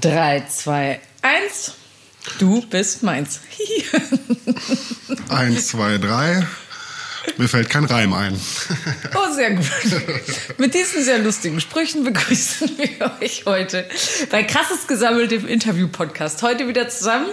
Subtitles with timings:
[0.00, 1.72] 3, 2, 1.
[2.38, 3.40] Du bist meins.
[5.28, 6.46] 1, 2, 3.
[7.36, 8.38] Mir fällt kein Reim ein.
[9.14, 9.66] Oh, sehr gut.
[10.58, 13.88] Mit diesen sehr lustigen Sprüchen begrüßen wir euch heute
[14.30, 16.42] bei Krasses Gesammelt im Interview-Podcast.
[16.42, 17.28] Heute wieder zusammen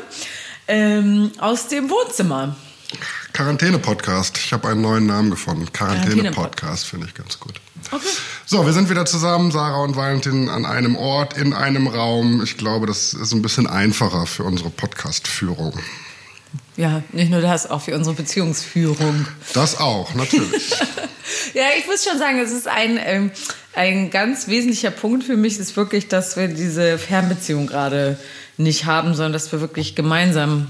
[0.67, 2.55] ähm, aus dem Wohnzimmer.
[3.33, 4.37] Quarantäne-Podcast.
[4.37, 5.71] Ich habe einen neuen Namen gefunden.
[5.71, 7.53] Quarantäne-Podcast finde ich ganz gut.
[7.91, 8.05] Okay.
[8.45, 12.43] So, wir sind wieder zusammen, Sarah und Valentin, an einem Ort, in einem Raum.
[12.43, 15.73] Ich glaube, das ist ein bisschen einfacher für unsere Podcast-Führung.
[16.77, 19.27] Ja, nicht nur das, auch für unsere Beziehungsführung.
[19.53, 20.71] Das auch, natürlich.
[21.53, 23.31] ja, ich muss schon sagen, es ist ein, ähm,
[23.73, 28.19] ein ganz wesentlicher Punkt für mich, ist wirklich, dass wir diese Fernbeziehung gerade
[28.57, 30.67] nicht haben, sondern dass wir wirklich gemeinsam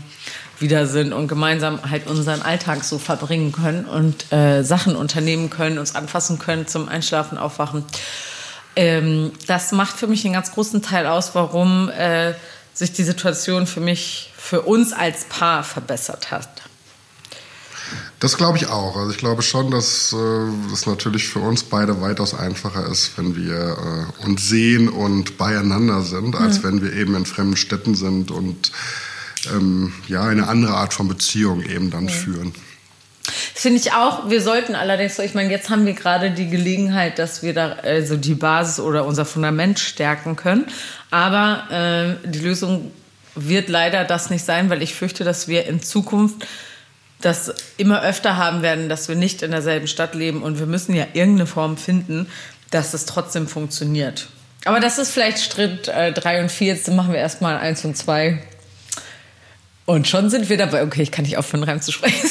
[0.61, 5.77] wieder sind und gemeinsam halt unseren Alltag so verbringen können und äh, Sachen unternehmen können,
[5.77, 7.83] uns anfassen können zum Einschlafen, Aufwachen.
[8.75, 12.33] Ähm, das macht für mich einen ganz großen Teil aus, warum äh,
[12.73, 16.49] sich die Situation für mich, für uns als Paar verbessert hat.
[18.19, 18.95] Das glaube ich auch.
[18.95, 23.35] Also ich glaube schon, dass äh, es natürlich für uns beide weitaus einfacher ist, wenn
[23.35, 23.77] wir
[24.21, 26.63] äh, uns sehen und beieinander sind, als mhm.
[26.63, 28.71] wenn wir eben in fremden Städten sind und
[29.49, 32.13] ähm, ja, eine andere Art von Beziehung eben dann ja.
[32.13, 32.53] führen.
[33.53, 34.29] Finde ich auch.
[34.29, 38.17] Wir sollten allerdings, ich meine, jetzt haben wir gerade die Gelegenheit, dass wir da also
[38.17, 40.65] die Basis oder unser Fundament stärken können.
[41.11, 42.91] Aber äh, die Lösung
[43.35, 46.47] wird leider das nicht sein, weil ich fürchte, dass wir in Zukunft
[47.21, 50.95] das immer öfter haben werden, dass wir nicht in derselben Stadt leben und wir müssen
[50.95, 52.27] ja irgendeine Form finden,
[52.71, 54.27] dass es trotzdem funktioniert.
[54.65, 56.67] Aber das ist vielleicht Schritt 3 äh, und 4.
[56.73, 58.41] Jetzt machen wir erstmal 1 und 2
[59.91, 60.83] und schon sind wir dabei.
[60.83, 62.17] Okay, ich kann nicht aufhören, Reim zu sprechen.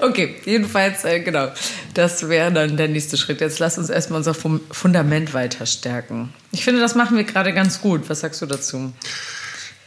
[0.00, 1.48] okay, jedenfalls, äh, genau.
[1.94, 3.40] Das wäre dann der nächste Schritt.
[3.40, 6.34] Jetzt lass uns erstmal unser Fundament weiter stärken.
[6.52, 8.08] Ich finde, das machen wir gerade ganz gut.
[8.08, 8.92] Was sagst du dazu?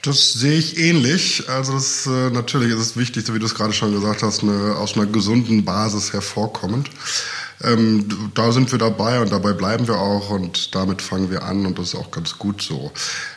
[0.02, 1.44] Das sehe ich ähnlich.
[1.48, 4.42] Also das, äh, natürlich ist es wichtig, so wie du es gerade schon gesagt hast,
[4.42, 6.90] eine, aus einer gesunden Basis hervorkommend.
[7.64, 11.66] Ähm, da sind wir dabei und dabei bleiben wir auch und damit fangen wir an
[11.66, 12.92] und das ist auch ganz gut so.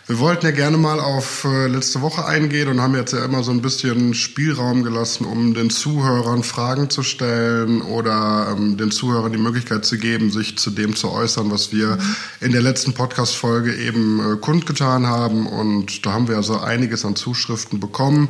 [0.07, 3.43] Wir wollten ja gerne mal auf äh, letzte Woche eingehen und haben jetzt ja immer
[3.43, 9.33] so ein bisschen Spielraum gelassen, um den Zuhörern Fragen zu stellen oder ähm, den Zuhörern
[9.33, 12.17] die Möglichkeit zu geben, sich zu dem zu äußern, was wir mhm.
[12.41, 15.47] in der letzten Podcast-Folge eben äh, kundgetan haben.
[15.47, 18.29] Und da haben wir also einiges an Zuschriften bekommen.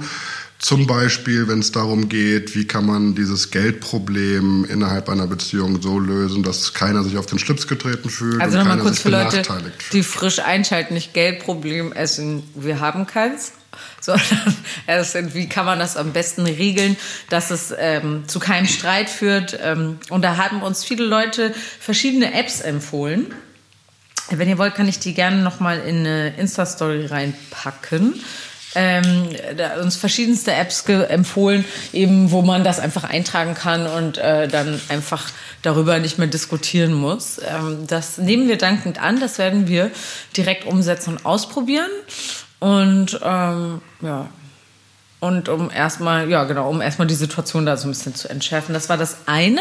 [0.61, 5.99] Zum Beispiel, wenn es darum geht, wie kann man dieses Geldproblem innerhalb einer Beziehung so
[5.99, 8.43] lösen, dass keiner sich auf den Schlips getreten fühlt.
[8.43, 9.43] Also nochmal kurz für Leute,
[9.95, 13.53] die frisch einschalten, nicht Geldproblem essen, wir haben keins.
[14.03, 16.97] Sondern sind, wie kann man das am besten regeln,
[17.31, 19.59] dass es ähm, zu keinem Streit führt.
[19.63, 23.33] Ähm, und da haben uns viele Leute verschiedene Apps empfohlen.
[24.29, 28.21] Wenn ihr wollt, kann ich die gerne nochmal in eine Insta-Story reinpacken
[28.75, 29.29] ähm,
[29.81, 35.31] uns verschiedenste Apps empfohlen, eben wo man das einfach eintragen kann und äh, dann einfach
[35.63, 37.39] darüber nicht mehr diskutieren muss.
[37.39, 39.91] Ähm, das nehmen wir dankend an, das werden wir
[40.37, 41.91] direkt umsetzen und ausprobieren.
[42.61, 44.29] Und ähm, ja,
[45.21, 48.73] und um erstmal, ja genau, um erstmal die Situation da so ein bisschen zu entschärfen.
[48.73, 49.61] Das war das eine.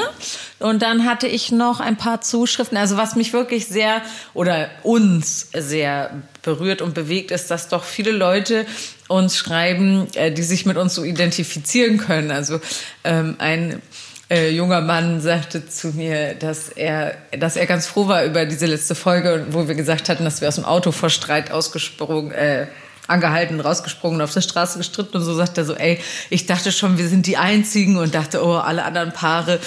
[0.60, 2.78] Und dann hatte ich noch ein paar Zuschriften.
[2.78, 4.02] Also was mich wirklich sehr
[4.34, 6.12] oder uns sehr
[6.44, 8.66] berührt und bewegt, ist, dass doch viele Leute
[9.10, 12.32] uns schreiben, äh, die sich mit uns so identifizieren können.
[12.32, 12.62] Also
[13.04, 13.82] ähm, ein
[14.30, 18.66] äh, junger Mann sagte zu mir, dass er, dass er ganz froh war über diese
[18.66, 22.68] letzte Folge, wo wir gesagt hatten, dass wir aus dem Auto vor Streit ausgesprungen, äh,
[23.10, 26.00] angehalten, rausgesprungen, auf der Straße gestritten und so sagt er so, ey,
[26.30, 29.60] ich dachte schon, wir sind die Einzigen und dachte, oh, alle anderen Paare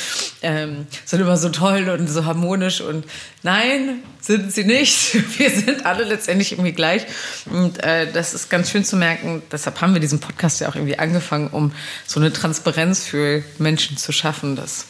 [0.42, 3.04] ähm, sind immer so toll und so harmonisch und
[3.42, 5.14] nein, sind sie nicht.
[5.38, 7.06] Wir sind alle letztendlich irgendwie gleich
[7.46, 9.42] und äh, das ist ganz schön zu merken.
[9.50, 11.72] Deshalb haben wir diesen Podcast ja auch irgendwie angefangen, um
[12.06, 14.86] so eine Transparenz für Menschen zu schaffen, dass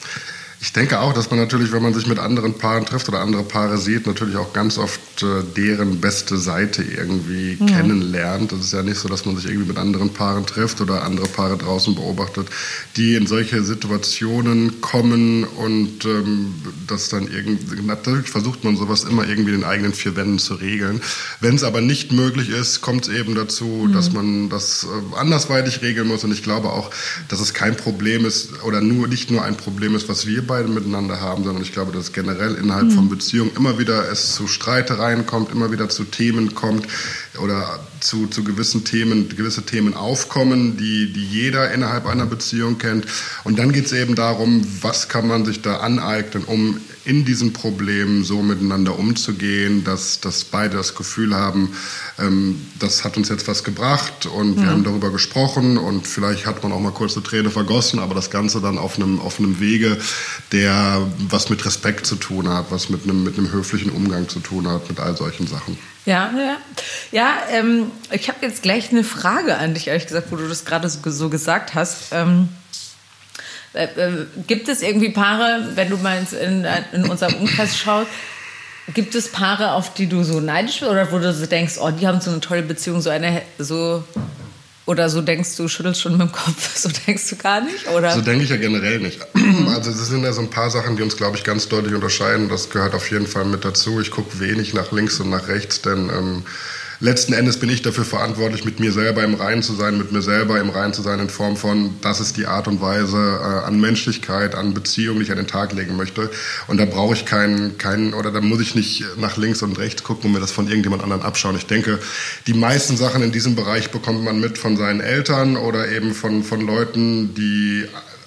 [0.63, 3.43] ich denke auch, dass man natürlich, wenn man sich mit anderen Paaren trifft oder andere
[3.43, 7.67] Paare sieht, natürlich auch ganz oft äh, deren beste Seite irgendwie mhm.
[7.67, 8.53] kennenlernt.
[8.53, 11.27] Das ist ja nicht so, dass man sich irgendwie mit anderen Paaren trifft oder andere
[11.27, 12.47] Paare draußen beobachtet,
[12.95, 16.55] die in solche Situationen kommen und ähm,
[16.87, 20.55] das dann irgendwie, natürlich versucht man sowas immer irgendwie in den eigenen vier Wänden zu
[20.55, 21.01] regeln.
[21.41, 23.93] Wenn es aber nicht möglich ist, kommt es eben dazu, mhm.
[23.95, 26.23] dass man das äh, andersweitig regeln muss.
[26.23, 26.93] Und ich glaube auch,
[27.27, 30.69] dass es kein Problem ist oder nur nicht nur ein Problem ist, was wir beide
[30.69, 32.91] miteinander haben, sondern ich glaube, dass generell innerhalb mhm.
[32.91, 36.87] von Beziehungen immer wieder es zu Streitereien kommt, immer wieder zu Themen kommt
[37.43, 43.07] oder zu, zu gewissen Themen, gewisse Themen aufkommen, die, die jeder innerhalb einer Beziehung kennt.
[43.45, 47.53] Und dann geht es eben darum, was kann man sich da aneignen, um in diesen
[47.53, 51.75] Problemen so miteinander umzugehen, dass, dass beide das Gefühl haben,
[52.19, 54.71] ähm, das hat uns jetzt was gebracht und wir mhm.
[54.71, 58.31] haben darüber gesprochen und vielleicht hat man auch mal kurz eine Träne vergossen, aber das
[58.31, 59.99] Ganze dann auf einem, auf einem Wege,
[60.53, 64.39] der was mit Respekt zu tun hat, was mit einem, mit einem höflichen Umgang zu
[64.39, 65.77] tun hat, mit all solchen Sachen.
[66.05, 66.57] Ja, ja.
[67.13, 70.65] Ja, ähm, ich habe jetzt gleich eine Frage an dich, ehrlich gesagt, wo du das
[70.65, 72.13] gerade so, so gesagt hast.
[72.13, 72.49] Ähm,
[73.75, 78.09] äh, äh, gibt es irgendwie Paare, wenn du mal in, in unserem Umkreis schaust,
[78.95, 81.91] gibt es Paare, auf die du so neidisch bist oder wo du so denkst, oh,
[81.91, 84.05] die haben so eine tolle Beziehung, so eine, so
[84.85, 87.89] oder so denkst du, schüttelst schon mit dem Kopf, so denkst du gar nicht?
[87.89, 88.13] Oder?
[88.15, 89.21] So denke ich ja generell nicht.
[89.73, 92.49] Also es sind ja so ein paar Sachen, die uns, glaube ich, ganz deutlich unterscheiden.
[92.49, 94.01] Das gehört auf jeden Fall mit dazu.
[94.01, 96.45] Ich gucke wenig nach links und nach rechts, denn ähm,
[97.03, 100.23] letzten Endes bin ich dafür verantwortlich, mit mir selber im Reinen zu sein, mit mir
[100.23, 103.67] selber im Reinen zu sein in Form von, das ist die Art und Weise äh,
[103.67, 106.31] an Menschlichkeit, an Beziehung, die ich an den Tag legen möchte.
[106.69, 110.05] Und da brauche ich keinen, keinen, oder da muss ich nicht nach links und rechts
[110.05, 111.57] gucken und mir das von irgendjemand anderen abschauen.
[111.57, 111.99] Ich denke,
[112.47, 116.45] die meisten Sachen in diesem Bereich bekommt man mit von seinen Eltern oder eben von,
[116.45, 117.85] von Leuten, die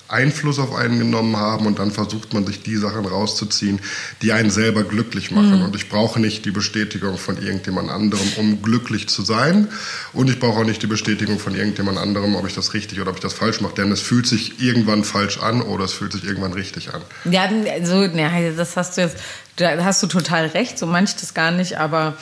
[0.08, 3.80] Einfluss auf einen genommen haben und dann versucht man sich die Sachen rauszuziehen,
[4.22, 5.60] die einen selber glücklich machen.
[5.60, 5.66] Mhm.
[5.66, 9.68] Und ich brauche nicht die Bestätigung von irgendjemand anderem, um glücklich zu sein.
[10.14, 13.10] Und ich brauche auch nicht die Bestätigung von irgendjemand anderem, ob ich das richtig oder
[13.10, 13.76] ob ich das falsch mache.
[13.76, 17.02] Denn es fühlt sich irgendwann falsch an oder es fühlt sich irgendwann richtig an.
[17.26, 19.18] Ja, also, ja, das hast du jetzt,
[19.56, 22.18] da hast du total recht, so manche das gar nicht, aber.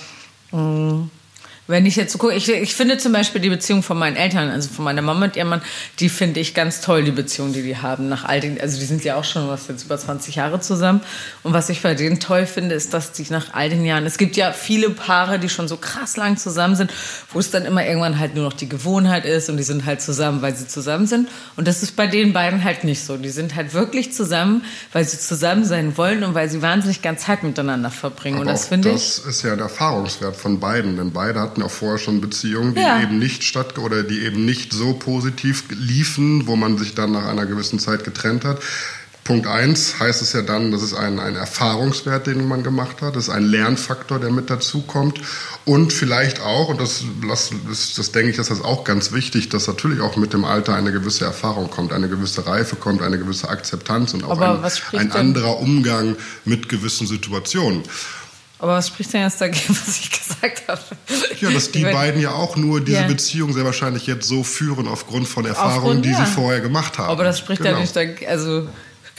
[0.52, 1.10] Mh mm,
[1.68, 4.50] wenn ich jetzt so gucke, ich, ich finde zum Beispiel die Beziehung von meinen Eltern,
[4.50, 5.62] also von meiner Mama und ihrem Mann,
[6.00, 8.86] die finde ich ganz toll, die Beziehung, die die haben nach all den, also die
[8.86, 11.01] sind ja auch schon was jetzt über 20 Jahre zusammen.
[11.42, 14.18] Und was ich bei denen toll finde, ist, dass die nach all den Jahren, es
[14.18, 16.92] gibt ja viele Paare, die schon so krass lang zusammen sind,
[17.31, 20.01] wo es dann immer irgendwann halt nur noch die Gewohnheit ist und die sind halt
[20.01, 21.30] zusammen, weil sie zusammen sind.
[21.56, 23.15] Und das ist bei den beiden halt nicht so.
[23.15, 27.18] Die sind halt wirklich zusammen, weil sie zusammen sein wollen und weil sie wahnsinnig gern
[27.18, 28.36] Zeit miteinander verbringen.
[28.36, 28.95] Aber und das finde ich.
[28.95, 32.74] Das ist ja ein Erfahrungswert von beiden, denn beide hatten hatten auch vorher schon Beziehungen,
[32.74, 33.02] die ja.
[33.02, 37.28] eben nicht statt oder die eben nicht so positiv liefen, wo man sich dann nach
[37.28, 38.60] einer gewissen Zeit getrennt hat.
[39.24, 43.16] Punkt eins heißt es ja dann, das ist ein, ein Erfahrungswert, den man gemacht hat.
[43.16, 45.22] Das ist ein Lernfaktor, der mit dazukommt.
[45.64, 49.48] Und vielleicht auch, und das, das, das, das denke ich, das ist auch ganz wichtig,
[49.48, 53.18] dass natürlich auch mit dem Alter eine gewisse Erfahrung kommt, eine gewisse Reife kommt, eine
[53.18, 57.84] gewisse Akzeptanz und auch ein, ein anderer Umgang mit gewissen Situationen.
[58.63, 60.81] Aber was spricht denn jetzt dagegen, was ich gesagt habe?
[61.42, 63.07] Ja, dass die beiden ja auch nur diese ja.
[63.07, 66.25] Beziehung sehr wahrscheinlich jetzt so führen aufgrund von Erfahrungen, aufgrund, die ja.
[66.25, 67.10] sie vorher gemacht haben.
[67.10, 67.74] Aber das spricht genau.
[67.74, 68.69] ja nicht dagegen, also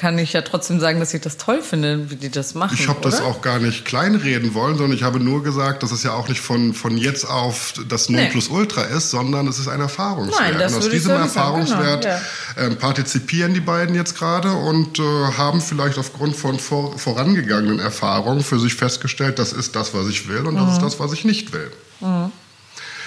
[0.04, 2.76] kann ich ja trotzdem sagen, dass ich das toll finde, wie die das machen.
[2.78, 6.02] Ich habe das auch gar nicht kleinreden wollen, sondern ich habe nur gesagt, dass es
[6.02, 8.98] ja auch nicht von, von jetzt auf das Nonplusultra nee.
[8.98, 10.38] ist, sondern es ist ein Erfahrungswert.
[10.38, 12.16] Nein, das und aus diesem Erfahrungswert genau,
[12.56, 12.66] ja.
[12.66, 18.44] äh, partizipieren die beiden jetzt gerade und äh, haben vielleicht aufgrund von vor, vorangegangenen Erfahrungen
[18.44, 20.58] für sich festgestellt, das ist das, was ich will und mhm.
[20.58, 20.84] das ist mhm.
[20.84, 21.70] das, was ich nicht will.
[22.00, 22.30] Mhm.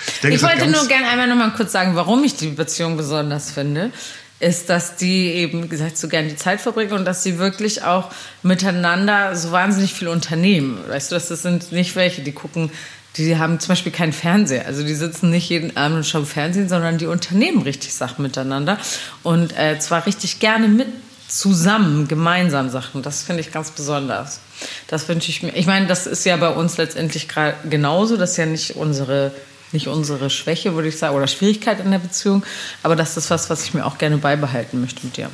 [0.08, 2.98] Ich, denke, ich wollte nur gerne einmal noch mal kurz sagen, warum ich die Beziehung
[2.98, 3.92] besonders finde
[4.40, 8.12] ist, dass die eben gesagt so gerne die Zeit verbringen und dass sie wirklich auch
[8.44, 10.78] miteinander so wahnsinnig viel unternehmen.
[10.88, 12.72] Weißt du, das sind nicht welche, die gucken,
[13.16, 14.68] die haben zum Beispiel keinen Fernseher.
[14.68, 18.78] Also die sitzen nicht jeden Abend und schauen Fernsehen, sondern die unternehmen richtig Sachen miteinander
[19.24, 20.88] und äh, zwar richtig gerne mit
[21.28, 23.02] zusammen, gemeinsam Sachen.
[23.02, 24.40] Das finde ich ganz besonders.
[24.88, 25.56] Das wünsche ich mir.
[25.56, 27.28] Ich meine, das ist ja bei uns letztendlich
[27.70, 28.18] genauso.
[28.18, 29.32] Das ist ja nicht unsere
[29.72, 32.44] nicht unsere Schwäche, würde ich sagen, oder Schwierigkeit in der Beziehung,
[32.84, 35.30] aber das ist was, was ich mir auch gerne beibehalten möchte mit dir.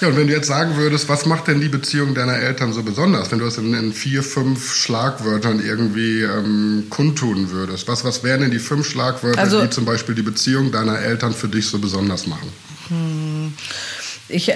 [0.00, 2.82] Ja, und wenn du jetzt sagen würdest, was macht denn die Beziehung deiner Eltern so
[2.82, 8.22] besonders, wenn du es in, in vier, fünf Schlagwörtern irgendwie ähm, kundtun würdest, was, was
[8.22, 11.68] wären denn die fünf Schlagwörter, also, die zum Beispiel die Beziehung deiner Eltern für dich
[11.68, 12.52] so besonders machen?
[12.88, 13.54] Hm,
[14.28, 14.52] ich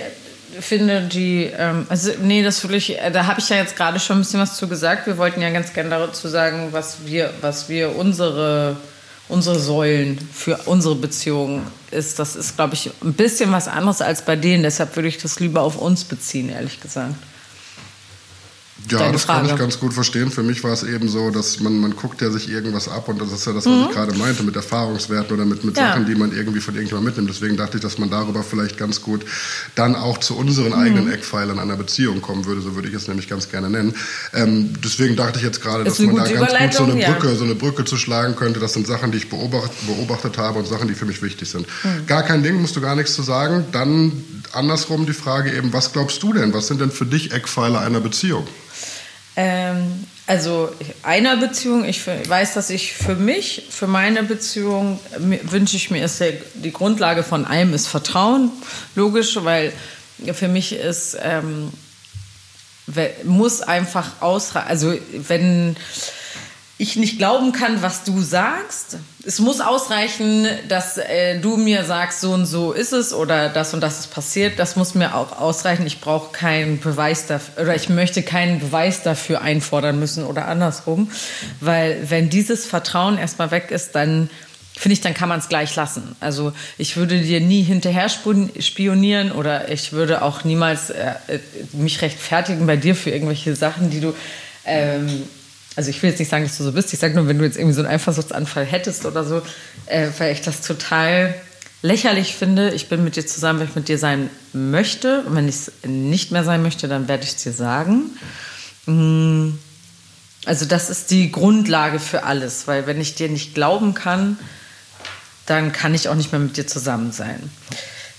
[0.61, 3.99] finde die, ähm, also nee, das will ich, äh, da habe ich ja jetzt gerade
[4.00, 5.07] schon ein bisschen was zu gesagt.
[5.07, 8.77] Wir wollten ja ganz gerne dazu sagen, was wir, was wir unsere,
[9.29, 12.19] unsere Säulen für unsere Beziehung ist.
[12.19, 14.62] Das ist, glaube ich, ein bisschen was anderes als bei denen.
[14.62, 17.15] Deshalb würde ich das lieber auf uns beziehen, ehrlich gesagt.
[18.91, 19.47] Ja, das Frage.
[19.47, 20.31] kann ich ganz gut verstehen.
[20.31, 23.21] Für mich war es eben so, dass man, man guckt ja sich irgendwas ab und
[23.21, 23.87] das ist ja das, was mhm.
[23.89, 25.89] ich gerade meinte, mit Erfahrungswerten oder mit, mit ja.
[25.89, 27.31] Sachen, die man irgendwie von irgendjemandem mitnimmt.
[27.31, 29.25] Deswegen dachte ich, dass man darüber vielleicht ganz gut
[29.75, 30.79] dann auch zu unseren mhm.
[30.79, 32.61] eigenen Eckpfeilern einer Beziehung kommen würde.
[32.61, 33.95] So würde ich es nämlich ganz gerne nennen.
[34.33, 37.35] Ähm, deswegen dachte ich jetzt gerade, dass man da ganz gut so eine Brücke, ja.
[37.35, 38.61] so eine Brücke zu schlagen könnte.
[38.61, 41.67] Das sind Sachen, die ich beobacht, beobachtet habe und Sachen, die für mich wichtig sind.
[41.83, 42.07] Mhm.
[42.07, 43.65] Gar kein Ding, musst du gar nichts zu sagen.
[43.73, 44.13] Dann
[44.53, 46.55] andersrum die Frage eben, was glaubst du denn?
[46.55, 48.47] Was sind denn für dich Eckpfeiler einer Beziehung?
[49.40, 50.68] Ähm, also
[51.04, 56.18] einer Beziehung, ich weiß, dass ich für mich, für meine Beziehung, wünsche ich mir, ist
[56.18, 58.50] der, die Grundlage von allem ist Vertrauen,
[58.97, 59.73] logisch, weil
[60.33, 61.73] für mich ist, ähm,
[63.23, 65.76] muss einfach ausreichen, also wenn
[66.81, 68.99] ich nicht glauben kann, was du sagst.
[69.27, 73.75] Es muss ausreichen, dass äh, du mir sagst, so und so ist es oder das
[73.75, 74.61] und das ist passiert.
[74.61, 75.85] Das muss mir auch ausreichen.
[75.87, 81.11] Ich brauche keinen Beweis dafür oder ich möchte keinen Beweis dafür einfordern müssen oder andersrum.
[81.61, 84.31] Weil wenn dieses Vertrauen erstmal weg ist, dann
[84.79, 86.15] finde ich, dann kann man es gleich lassen.
[86.21, 91.41] Also ich würde dir nie hinterher spionieren oder ich würde auch niemals äh, äh,
[91.73, 94.15] mich rechtfertigen bei dir für irgendwelche Sachen, die du
[94.65, 95.25] ähm,
[95.79, 97.45] also ich will jetzt nicht sagen, dass du so bist, ich sage nur, wenn du
[97.45, 99.43] jetzt irgendwie so einen Eifersuchtsanfall hättest oder so,
[99.87, 101.33] äh, weil ich das total
[101.83, 102.71] lächerlich finde.
[102.71, 105.21] Ich bin mit dir zusammen, weil ich mit dir sein möchte.
[105.21, 108.11] Und wenn ich es nicht mehr sein möchte, dann werde ich es dir sagen.
[108.87, 109.51] Mm.
[110.47, 114.37] Also das ist die Grundlage für alles, weil wenn ich dir nicht glauben kann,
[115.47, 117.53] dann kann ich auch nicht mehr mit dir zusammen sein.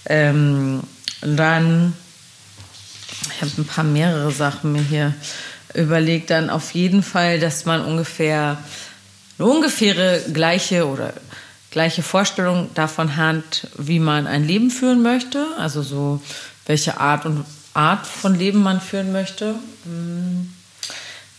[0.06, 0.80] Ähm,
[1.22, 1.92] und dann,
[3.36, 5.14] ich habe ein paar mehrere Sachen mir hier
[5.74, 8.58] überlegt dann auf jeden Fall, dass man ungefähr
[9.38, 11.14] eine ungefähre gleiche oder
[11.72, 16.22] gleiche Vorstellung davon hat, wie man ein Leben führen möchte, also so
[16.66, 19.56] welche Art und Art von Leben man führen möchte.
[19.86, 20.54] Hm.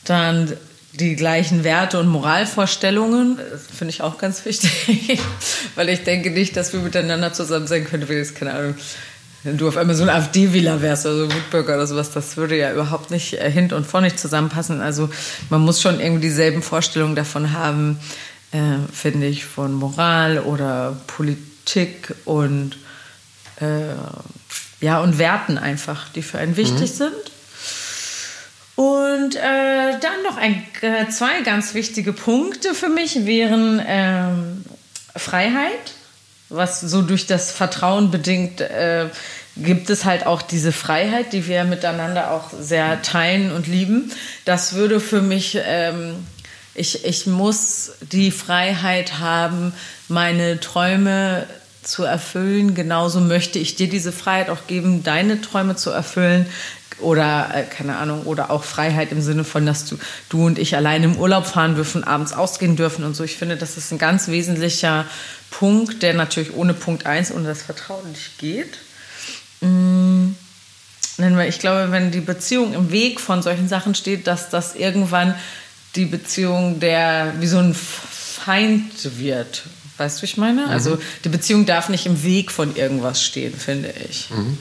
[0.05, 0.57] Dann
[0.93, 3.39] die gleichen Werte und Moralvorstellungen,
[3.77, 5.21] finde ich auch ganz wichtig,
[5.75, 8.75] weil ich denke nicht, dass wir miteinander zusammen sein können, wenn jetzt keine Ahnung
[9.43, 12.57] wenn du auf einmal so ein AfD-Wähler wärst oder so Wutbürger oder sowas, das würde
[12.59, 14.81] ja überhaupt nicht äh, hint und vor nicht zusammenpassen.
[14.81, 15.09] Also
[15.49, 17.99] man muss schon irgendwie dieselben Vorstellungen davon haben,
[18.53, 18.59] äh,
[18.93, 22.77] finde ich, von Moral oder Politik und
[23.61, 23.95] äh,
[24.81, 26.95] ja und Werten einfach, die für einen wichtig mhm.
[26.95, 27.13] sind.
[28.77, 34.65] Und äh, dann noch ein, äh, zwei ganz wichtige Punkte für mich wären ähm,
[35.17, 35.95] Freiheit
[36.51, 39.07] was so durch das Vertrauen bedingt, äh,
[39.57, 44.13] gibt es halt auch diese Freiheit, die wir miteinander auch sehr teilen und lieben.
[44.45, 46.17] Das würde für mich, ähm,
[46.75, 49.73] ich, ich muss die Freiheit haben,
[50.09, 51.47] meine Träume
[51.83, 52.75] zu erfüllen.
[52.75, 56.47] Genauso möchte ich dir diese Freiheit auch geben, deine Träume zu erfüllen.
[57.01, 59.97] Oder, äh, keine Ahnung, oder auch Freiheit im Sinne von, dass du,
[60.29, 63.25] du und ich alleine im Urlaub fahren dürfen, abends ausgehen dürfen und so.
[63.25, 65.07] Ich finde, das ist ein ganz wesentlicher
[65.51, 68.79] Punkt, der natürlich ohne Punkt 1, ohne das Vertrauen nicht geht.
[69.61, 70.31] Mm,
[71.47, 75.35] ich glaube, wenn die Beziehung im Weg von solchen Sachen steht, dass das irgendwann
[75.97, 79.65] die Beziehung der wie so ein Feind wird.
[79.99, 80.67] Weißt du, wie ich meine?
[80.67, 80.71] Mhm.
[80.71, 84.31] Also die Beziehung darf nicht im Weg von irgendwas stehen, finde ich.
[84.31, 84.59] Mhm.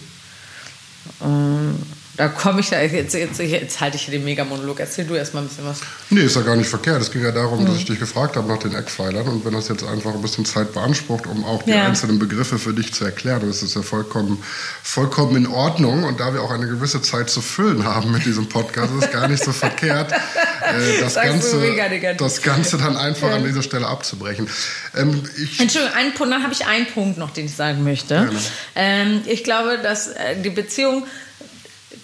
[1.24, 1.76] Ähm,
[2.20, 4.82] da komme ich, jetzt, jetzt, jetzt halte ich hier den Mega-Monolog.
[4.82, 5.80] Erzähl du erst mal ein bisschen was.
[6.10, 7.02] Nee, ist ja gar nicht verkehrt.
[7.02, 7.68] Es ging ja darum, mhm.
[7.68, 9.26] dass ich dich gefragt habe nach den Eckpfeilern.
[9.26, 11.86] Und wenn das jetzt einfach ein bisschen Zeit beansprucht, um auch die ja.
[11.86, 14.44] einzelnen Begriffe für dich zu erklären, das ist ja vollkommen,
[14.84, 16.04] vollkommen in Ordnung.
[16.04, 19.12] Und da wir auch eine gewisse Zeit zu füllen haben mit diesem Podcast, ist es
[19.12, 21.74] gar nicht so verkehrt, äh, das, Ganze,
[22.18, 23.36] das Ganze dann einfach ja.
[23.36, 24.50] an dieser Stelle abzubrechen.
[24.94, 25.24] Ähm,
[25.58, 28.30] Entschuldigung, einen Punkt, dann habe ich einen Punkt noch, den ich sagen möchte.
[28.76, 31.06] Ähm, ich glaube, dass äh, die Beziehung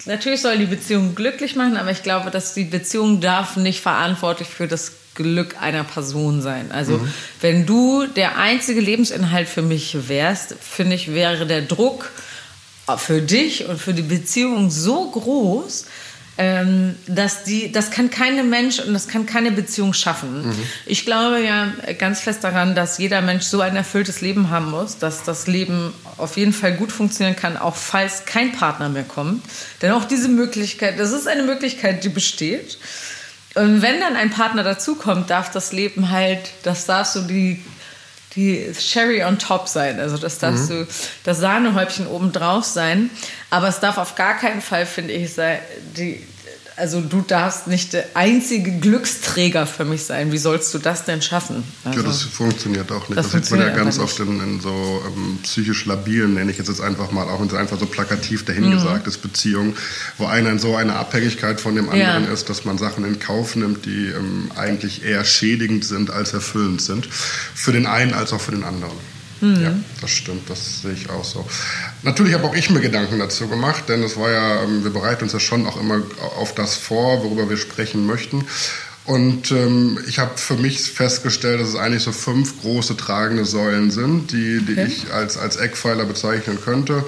[0.06, 4.48] natürlich soll die Beziehung glücklich machen, aber ich glaube, dass die Beziehung darf nicht verantwortlich
[4.48, 6.72] für das Glück einer Person sein.
[6.72, 7.14] Also mhm.
[7.42, 12.12] wenn du der einzige Lebensinhalt für mich wärst, finde ich, wäre der Druck
[12.98, 15.86] für dich und für die Beziehung so groß,
[16.38, 20.48] ähm, dass die, das kann keine Mensch und das kann keine Beziehung schaffen.
[20.48, 20.63] Mhm.
[20.86, 24.98] Ich glaube ja ganz fest daran, dass jeder Mensch so ein erfülltes Leben haben muss,
[24.98, 29.44] dass das Leben auf jeden Fall gut funktionieren kann, auch falls kein Partner mehr kommt.
[29.82, 32.77] Denn auch diese Möglichkeit, das ist eine Möglichkeit, die besteht.
[33.54, 37.63] Und wenn dann ein Partner dazukommt, darf das Leben halt, das darf so die
[38.36, 40.00] die Sherry on top sein.
[40.00, 40.65] Also das darf mhm.
[40.65, 40.88] so
[41.24, 43.10] das Sahnehäubchen oben drauf sein.
[43.50, 45.60] Aber es darf auf gar keinen Fall, finde ich, sein,
[45.96, 46.25] die,
[46.77, 50.32] also du darfst nicht der einzige Glücksträger für mich sein.
[50.32, 51.63] Wie sollst du das denn schaffen?
[51.84, 53.17] Also, ja, das funktioniert auch nicht.
[53.17, 56.58] Das, das sieht man ja ganz oft in, in so ähm, psychisch labilen, nenne ich
[56.58, 59.10] jetzt einfach mal, auch wenn es einfach so plakativ dahingesagt mhm.
[59.10, 59.77] ist, Beziehungen,
[60.17, 62.34] wo einer in so einer Abhängigkeit von dem anderen ja.
[62.34, 66.82] ist, dass man Sachen in Kauf nimmt, die ähm, eigentlich eher schädigend sind als erfüllend
[66.82, 67.08] sind.
[67.08, 69.14] Für den einen als auch für den anderen.
[69.46, 69.62] Mhm.
[69.62, 71.46] Ja, das stimmt, das sehe ich auch so.
[72.02, 75.24] Natürlich habe auch ich mir Gedanken dazu gemacht, denn es war ja, ähm, wir bereiten
[75.25, 76.02] uns ja schon auch immer
[76.38, 78.46] auf das vor, worüber wir sprechen möchten.
[79.06, 83.92] Und ähm, ich habe für mich festgestellt, dass es eigentlich so fünf große tragende Säulen
[83.92, 84.88] sind, die, die okay.
[84.88, 87.06] ich als, als Eckpfeiler bezeichnen könnte.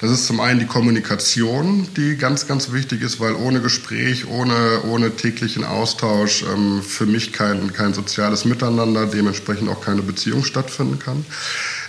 [0.00, 4.82] Das ist zum einen die Kommunikation, die ganz, ganz wichtig ist, weil ohne Gespräch, ohne,
[4.90, 10.98] ohne täglichen Austausch ähm, für mich kein, kein soziales Miteinander, dementsprechend auch keine Beziehung stattfinden
[10.98, 11.24] kann.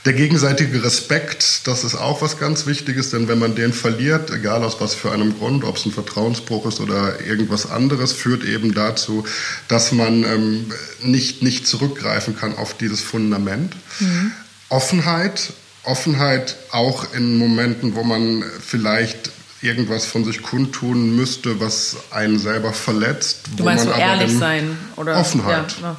[0.07, 4.63] Der gegenseitige Respekt, das ist auch was ganz Wichtiges, denn wenn man den verliert, egal
[4.63, 8.73] aus was für einem Grund, ob es ein Vertrauensbruch ist oder irgendwas anderes, führt eben
[8.73, 9.25] dazu,
[9.67, 10.71] dass man ähm,
[11.01, 13.75] nicht, nicht zurückgreifen kann auf dieses Fundament.
[13.99, 14.31] Mhm.
[14.69, 15.51] Offenheit,
[15.83, 22.73] Offenheit auch in Momenten, wo man vielleicht irgendwas von sich kundtun müsste, was einen selber
[22.73, 23.41] verletzt.
[23.55, 25.75] Du meinst so ehrlich sein oder Offenheit.
[25.81, 25.97] Ja,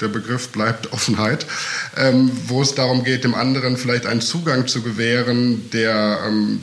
[0.00, 1.46] Der Begriff bleibt Offenheit,
[1.96, 6.60] ähm, wo es darum geht, dem anderen vielleicht einen Zugang zu gewähren, der ähm,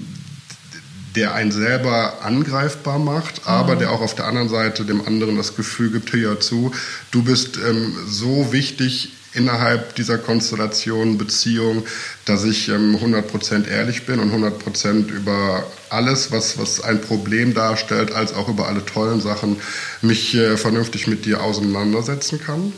[1.16, 3.80] der einen selber angreifbar macht, aber mhm.
[3.80, 6.74] der auch auf der anderen Seite dem anderen das Gefühl gibt, hör zu,
[7.12, 11.86] du bist ähm, so wichtig innerhalb dieser Konstellation, Beziehung,
[12.26, 18.12] dass ich ähm, 100% ehrlich bin und 100% über alles, was, was ein Problem darstellt,
[18.12, 19.58] als auch über alle tollen Sachen,
[20.02, 22.74] mich äh, vernünftig mit dir auseinandersetzen kann.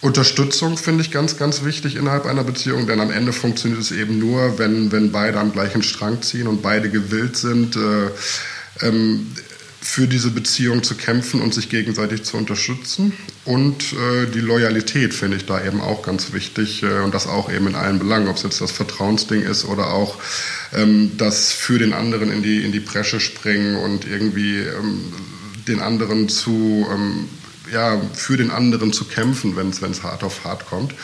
[0.00, 4.18] Unterstützung finde ich ganz, ganz wichtig innerhalb einer Beziehung, denn am Ende funktioniert es eben
[4.18, 8.10] nur, wenn, wenn beide am gleichen Strang ziehen und beide gewillt sind, äh,
[8.82, 9.32] ähm,
[9.84, 13.12] für diese Beziehung zu kämpfen und sich gegenseitig zu unterstützen.
[13.44, 17.52] Und äh, die Loyalität finde ich da eben auch ganz wichtig äh, und das auch
[17.52, 20.16] eben in allen Belangen, ob es jetzt das Vertrauensding ist oder auch
[20.72, 25.12] ähm, das für den anderen in die, in die Bresche springen und irgendwie ähm,
[25.68, 27.28] den anderen zu ähm,
[27.74, 30.94] ja, für den anderen zu kämpfen, wenn es hart auf hart kommt.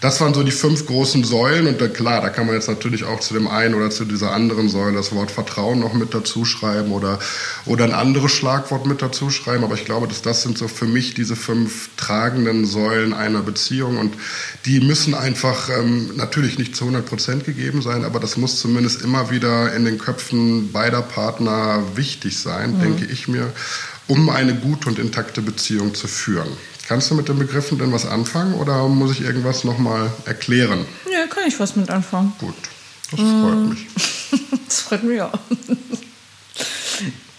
[0.00, 3.04] Das waren so die fünf großen Säulen und da, klar, da kann man jetzt natürlich
[3.04, 6.44] auch zu dem einen oder zu dieser anderen Säule das Wort Vertrauen noch mit dazu
[6.44, 7.18] schreiben oder,
[7.66, 10.86] oder ein anderes Schlagwort mit dazu schreiben, aber ich glaube, dass das sind so für
[10.86, 14.14] mich diese fünf tragenden Säulen einer Beziehung und
[14.66, 19.02] die müssen einfach ähm, natürlich nicht zu 100 Prozent gegeben sein, aber das muss zumindest
[19.02, 22.80] immer wieder in den Köpfen beider Partner wichtig sein, mhm.
[22.82, 23.52] denke ich mir
[24.10, 26.48] um eine gute und intakte Beziehung zu führen.
[26.88, 30.84] Kannst du mit den Begriffen denn was anfangen oder muss ich irgendwas nochmal erklären?
[31.10, 32.32] Ja, kann ich was mit anfangen.
[32.40, 32.56] Gut,
[33.12, 33.86] das freut mich.
[34.66, 35.38] das freut mich auch.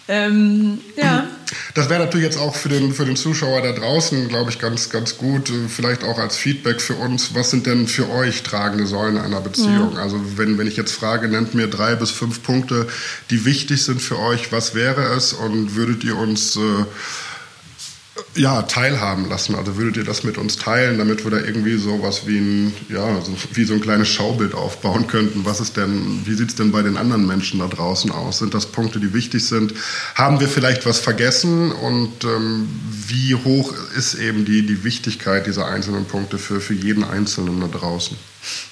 [0.08, 1.28] Ähm, ja.
[1.74, 4.90] Das wäre natürlich jetzt auch für den, für den Zuschauer da draußen, glaube ich, ganz,
[4.90, 5.50] ganz gut.
[5.50, 7.34] Äh, vielleicht auch als Feedback für uns.
[7.34, 9.92] Was sind denn für euch tragende Säulen einer Beziehung?
[9.92, 9.98] Mhm.
[9.98, 12.88] Also, wenn, wenn ich jetzt frage, nennt mir drei bis fünf Punkte,
[13.30, 15.34] die wichtig sind für euch, was wäre es?
[15.34, 16.56] Und würdet ihr uns.
[16.56, 16.86] Äh,
[18.36, 19.56] ja, teilhaben lassen.
[19.56, 22.74] Also würdet ihr das mit uns teilen, damit wir da irgendwie so was wie ein,
[22.90, 25.46] ja, so, wie so ein kleines Schaubild aufbauen könnten.
[25.46, 28.40] Was ist denn, wie sieht es denn bei den anderen Menschen da draußen aus?
[28.40, 29.74] Sind das Punkte, die wichtig sind?
[30.16, 31.72] Haben wir vielleicht was vergessen?
[31.72, 32.70] Und ähm,
[33.08, 37.68] wie hoch ist eben die, die Wichtigkeit dieser einzelnen Punkte für, für jeden Einzelnen da
[37.68, 38.18] draußen?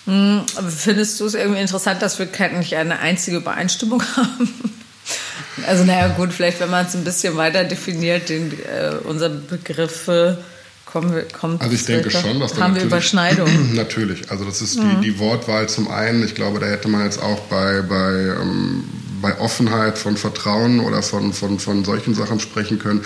[0.05, 4.78] Hm, findest du es irgendwie interessant, dass wir nicht eine einzige Übereinstimmung haben?
[5.67, 10.37] Also naja gut, vielleicht wenn man es ein bisschen weiter definiert, den, äh, unsere Begriffe
[10.85, 13.73] kommen wir, kommt Also ich denke schon, dass da haben wir Überschneidungen.
[13.75, 16.23] natürlich, also das ist die, die Wortwahl zum einen.
[16.23, 18.83] Ich glaube, da hätte man jetzt auch bei, bei, ähm,
[19.21, 23.03] bei Offenheit von Vertrauen oder von, von, von solchen Sachen sprechen können.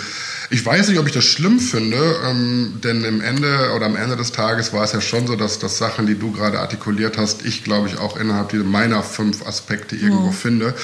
[0.50, 4.16] Ich weiß nicht, ob ich das schlimm finde, ähm, denn im Ende oder am Ende
[4.16, 7.44] des Tages war es ja schon so, dass, dass Sachen, die du gerade artikuliert hast,
[7.44, 10.32] ich glaube ich auch innerhalb meiner fünf Aspekte irgendwo mhm.
[10.32, 10.74] finde.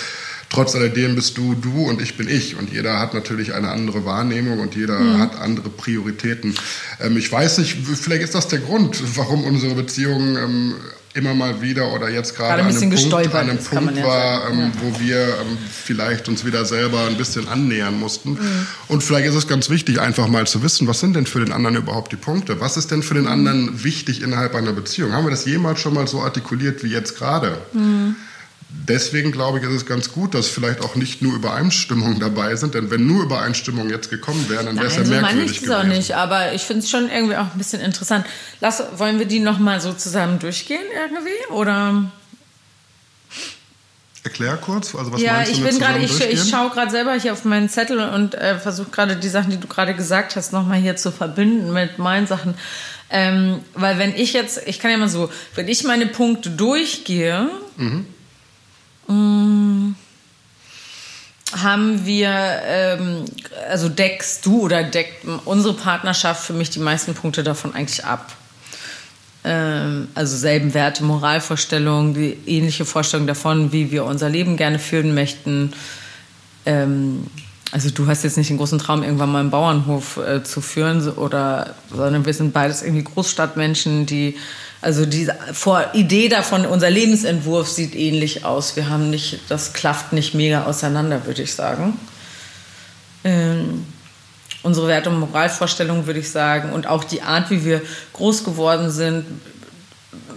[0.50, 2.58] Trotz alledem bist du du und ich bin ich.
[2.58, 5.20] Und jeder hat natürlich eine andere Wahrnehmung und jeder mhm.
[5.20, 6.56] hat andere Prioritäten.
[7.00, 10.74] Ähm, ich weiß nicht, vielleicht ist das der Grund, warum unsere Beziehung ähm,
[11.14, 14.70] immer mal wieder oder jetzt gerade an einem Punkt, einem Punkt ja war, ähm, ja.
[14.80, 18.32] wo wir ähm, vielleicht uns wieder selber ein bisschen annähern mussten.
[18.32, 18.66] Mhm.
[18.88, 21.52] Und vielleicht ist es ganz wichtig, einfach mal zu wissen, was sind denn für den
[21.52, 22.60] anderen überhaupt die Punkte?
[22.60, 23.30] Was ist denn für den mhm.
[23.30, 25.12] anderen wichtig innerhalb einer Beziehung?
[25.12, 27.56] Haben wir das jemals schon mal so artikuliert wie jetzt gerade?
[27.72, 28.16] Mhm
[28.72, 32.74] deswegen glaube ich, ist es ganz gut, dass vielleicht auch nicht nur Übereinstimmungen dabei sind,
[32.74, 35.60] denn wenn nur Übereinstimmungen jetzt gekommen wären, dann wäre es ja so merkwürdig meine ich
[35.60, 35.74] gewesen.
[35.74, 38.26] auch nicht, aber ich finde es schon irgendwie auch ein bisschen interessant.
[38.60, 42.10] Lass, wollen wir die nochmal so zusammen durchgehen irgendwie oder?
[44.22, 47.14] Erklär kurz, also was ja, meinst du ich bin gerade, ich, ich schaue gerade selber
[47.14, 50.52] hier auf meinen Zettel und äh, versuche gerade die Sachen, die du gerade gesagt hast,
[50.52, 52.54] nochmal hier zu verbinden mit meinen Sachen.
[53.08, 57.48] Ähm, weil wenn ich jetzt, ich kann ja mal so, wenn ich meine Punkte durchgehe,
[57.76, 58.06] mhm
[59.10, 59.96] Mm.
[61.52, 62.30] haben wir,
[62.64, 63.24] ähm,
[63.68, 68.32] also deckst du oder deckt unsere Partnerschaft für mich die meisten Punkte davon eigentlich ab.
[69.42, 75.12] Ähm, also selben Werte, Moralvorstellungen, die ähnliche Vorstellung davon, wie wir unser Leben gerne führen
[75.12, 75.72] möchten.
[76.64, 77.26] Ähm,
[77.72, 81.08] also du hast jetzt nicht den großen Traum, irgendwann mal einen Bauernhof äh, zu führen,
[81.08, 84.36] oder, sondern wir sind beides irgendwie Großstadtmenschen, die,
[84.82, 88.76] also die vor Idee davon, unser Lebensentwurf sieht ähnlich aus.
[88.76, 91.98] Wir haben nicht, das klafft nicht mega auseinander, würde ich sagen.
[93.22, 93.84] Ähm,
[94.62, 97.82] unsere Werte- und Moralvorstellungen, würde ich sagen, und auch die Art, wie wir
[98.14, 99.26] groß geworden sind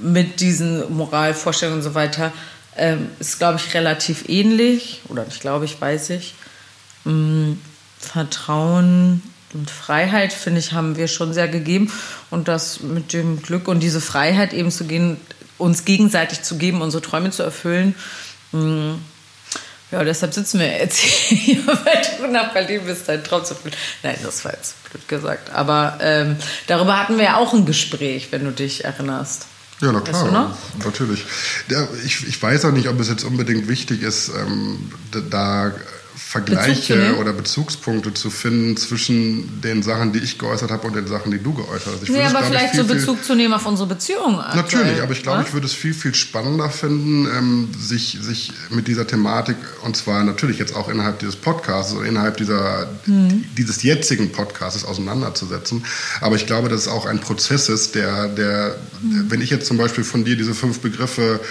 [0.02, 2.34] mit diesen Moralvorstellungen und so weiter,
[2.76, 5.02] ähm, ist, glaube ich, relativ ähnlich.
[5.08, 6.36] Oder nicht glaube ich, weiß ich.
[7.06, 7.62] Ähm,
[7.98, 9.22] Vertrauen
[9.54, 11.92] und Freiheit, finde ich, haben wir schon sehr gegeben.
[12.30, 15.18] Und das mit dem Glück und diese Freiheit eben zu gehen,
[15.58, 17.96] uns gegenseitig zu geben, unsere Träume zu erfüllen.
[18.54, 19.00] Ähm,
[19.92, 23.76] ja, deshalb sitzen wir jetzt hier, weil du nach Berlin bist, dein Traum zu erfüllen.
[24.02, 25.52] Nein, das war jetzt blöd gesagt.
[25.52, 26.38] Aber ähm,
[26.68, 29.46] darüber hatten wir ja auch ein Gespräch, wenn du dich erinnerst.
[29.82, 31.26] Ja, na klar, weißt du natürlich.
[31.68, 34.92] Ja, ich, ich weiß auch nicht, ob es jetzt unbedingt wichtig ist, ähm,
[35.30, 35.74] da
[36.34, 41.06] Vergleiche Bezug oder Bezugspunkte zu finden zwischen den Sachen, die ich geäußert habe und den
[41.06, 42.02] Sachen, die du geäußert hast.
[42.02, 44.39] Ich nee, aber vielleicht viel, so Bezug zu nehmen auf unsere Beziehung.
[44.39, 45.46] Aktuell, natürlich, aber ich glaube, ja?
[45.48, 50.24] ich würde es viel, viel spannender finden, ähm, sich, sich mit dieser Thematik, und zwar
[50.24, 53.46] natürlich jetzt auch innerhalb dieses Podcasts oder innerhalb dieser, mhm.
[53.56, 55.86] dieses jetzigen Podcasts auseinanderzusetzen.
[56.19, 59.30] Aber ich glaube, dass es auch ein Prozess ist, der, der mhm.
[59.30, 61.41] wenn ich jetzt zum Beispiel von dir diese fünf Begriffe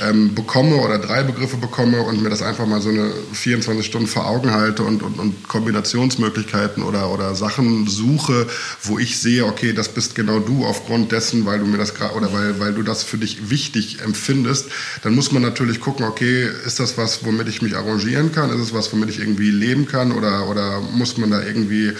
[0.00, 4.06] ähm, bekomme oder drei Begriffe bekomme und mir das einfach mal so eine 24 Stunden
[4.06, 8.46] vor Augen halte und, und, und Kombinationsmöglichkeiten oder, oder Sachen suche,
[8.82, 12.14] wo ich sehe, okay, das bist genau du aufgrund dessen, weil du mir das gerade
[12.14, 14.66] oder weil, weil du das für dich wichtig empfindest,
[15.02, 18.50] dann muss man natürlich gucken, okay, ist das was, womit ich mich arrangieren kann?
[18.50, 20.12] Ist es was, womit ich irgendwie leben kann?
[20.12, 21.92] Oder, oder muss man da irgendwie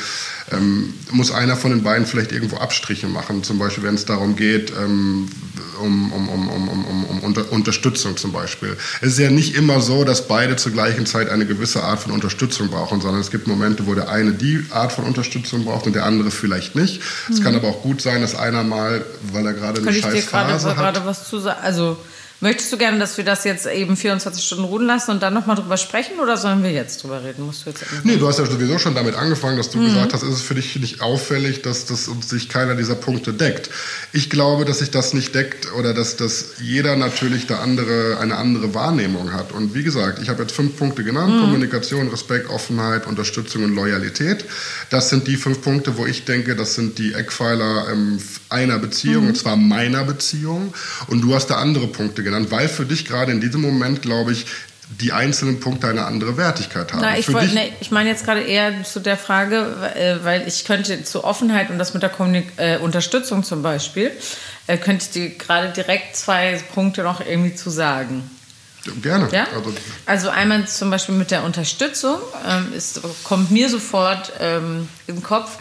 [0.53, 3.43] ähm, muss einer von den beiden vielleicht irgendwo Abstriche machen.
[3.43, 5.29] Zum Beispiel, wenn es darum geht, ähm,
[5.81, 8.77] um, um, um, um, um, um unter, Unterstützung zum Beispiel.
[9.01, 12.13] Es ist ja nicht immer so, dass beide zur gleichen Zeit eine gewisse Art von
[12.13, 15.95] Unterstützung brauchen, sondern es gibt Momente, wo der eine die Art von Unterstützung braucht und
[15.95, 17.01] der andere vielleicht nicht.
[17.29, 17.35] Mhm.
[17.35, 20.71] Es kann aber auch gut sein, dass einer mal, weil er gerade eine scheiß Phase
[20.71, 20.77] hat...
[20.77, 21.61] gerade was zu sagen?
[21.63, 21.99] Also
[22.41, 25.57] Möchtest du gerne, dass wir das jetzt eben 24 Stunden ruhen lassen und dann nochmal
[25.57, 27.47] drüber sprechen oder sollen wir jetzt drüber reden?
[27.47, 29.87] Musst du jetzt nee, du hast ja sowieso schon damit angefangen, dass du mhm.
[29.87, 33.71] gesagt hast, ist es für dich nicht auffällig, dass das sich keiner dieser Punkte deckt.
[34.13, 38.37] Ich glaube, dass sich das nicht deckt oder dass, dass jeder natürlich der andere, eine
[38.37, 39.53] andere Wahrnehmung hat.
[39.53, 41.41] Und wie gesagt, ich habe jetzt fünf Punkte genannt: mhm.
[41.41, 44.45] Kommunikation, Respekt, Offenheit, Unterstützung und Loyalität.
[44.91, 48.19] Das sind die fünf Punkte, wo ich denke, das sind die Eckpfeiler ähm,
[48.57, 49.29] einer Beziehung, mhm.
[49.31, 50.75] und zwar meiner Beziehung.
[51.07, 54.33] Und du hast da andere Punkte genannt, weil für dich gerade in diesem Moment, glaube
[54.33, 54.47] ich,
[54.89, 57.01] die einzelnen Punkte eine andere Wertigkeit haben.
[57.03, 59.67] Na, ich, nee, ich meine jetzt gerade eher zu der Frage,
[59.97, 64.13] äh, weil ich könnte zu Offenheit und das mit der Kommunik äh, Unterstützung zum Beispiel,
[64.69, 68.31] äh, könnte ich dir gerade direkt zwei Punkte noch irgendwie zu sagen.
[69.03, 69.29] Gerne.
[69.33, 69.47] Ja?
[69.53, 69.75] Also,
[70.07, 75.59] also, einmal zum Beispiel mit der Unterstützung ähm, ist, kommt mir sofort ähm, im Kopf,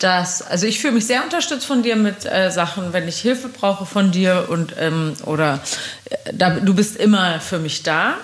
[0.00, 3.48] dass, also ich fühle mich sehr unterstützt von dir mit äh, Sachen, wenn ich Hilfe
[3.48, 5.60] brauche von dir und ähm, oder
[6.06, 8.14] äh, da, du bist immer für mich da.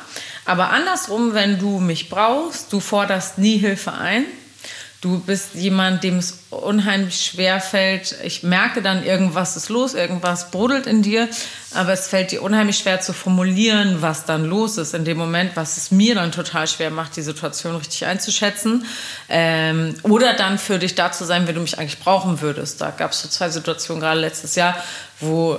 [0.44, 4.24] Aber andersrum, wenn du mich brauchst, du forderst nie Hilfe ein,
[5.02, 8.16] Du bist jemand, dem es unheimlich schwer fällt.
[8.24, 11.28] Ich merke dann, irgendwas ist los, irgendwas brodelt in dir,
[11.74, 15.52] aber es fällt dir unheimlich schwer zu formulieren, was dann los ist in dem Moment,
[15.54, 18.86] was es mir dann total schwer macht, die Situation richtig einzuschätzen.
[19.28, 22.80] Ähm, oder dann für dich da zu sein, wenn du mich eigentlich brauchen würdest.
[22.80, 24.76] Da gab es so zwei Situationen, gerade letztes Jahr,
[25.20, 25.58] wo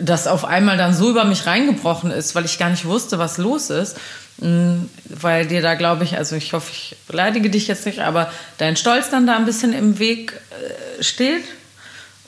[0.00, 3.38] das auf einmal dann so über mich reingebrochen ist, weil ich gar nicht wusste, was
[3.38, 3.96] los ist.
[4.38, 8.32] Mm, weil dir da, glaube ich, also ich hoffe, ich beleidige dich jetzt nicht, aber
[8.58, 11.44] dein Stolz dann da ein bisschen im Weg äh, steht.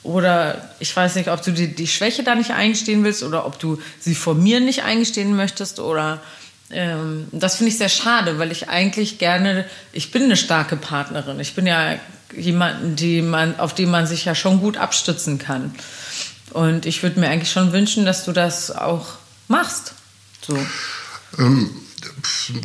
[0.03, 3.59] Oder ich weiß nicht, ob du die, die Schwäche da nicht eingestehen willst oder ob
[3.59, 5.81] du sie vor mir nicht eingestehen möchtest.
[5.81, 6.21] Oder
[6.69, 11.41] ähm, das finde ich sehr schade, weil ich eigentlich gerne, ich bin eine starke Partnerin.
[11.41, 11.95] Ich bin ja
[12.35, 15.75] jemanden, die man, auf den man sich ja schon gut abstützen kann.
[16.51, 19.07] Und ich würde mir eigentlich schon wünschen, dass du das auch
[19.49, 19.93] machst.
[20.45, 20.57] So.
[21.37, 21.69] Ähm,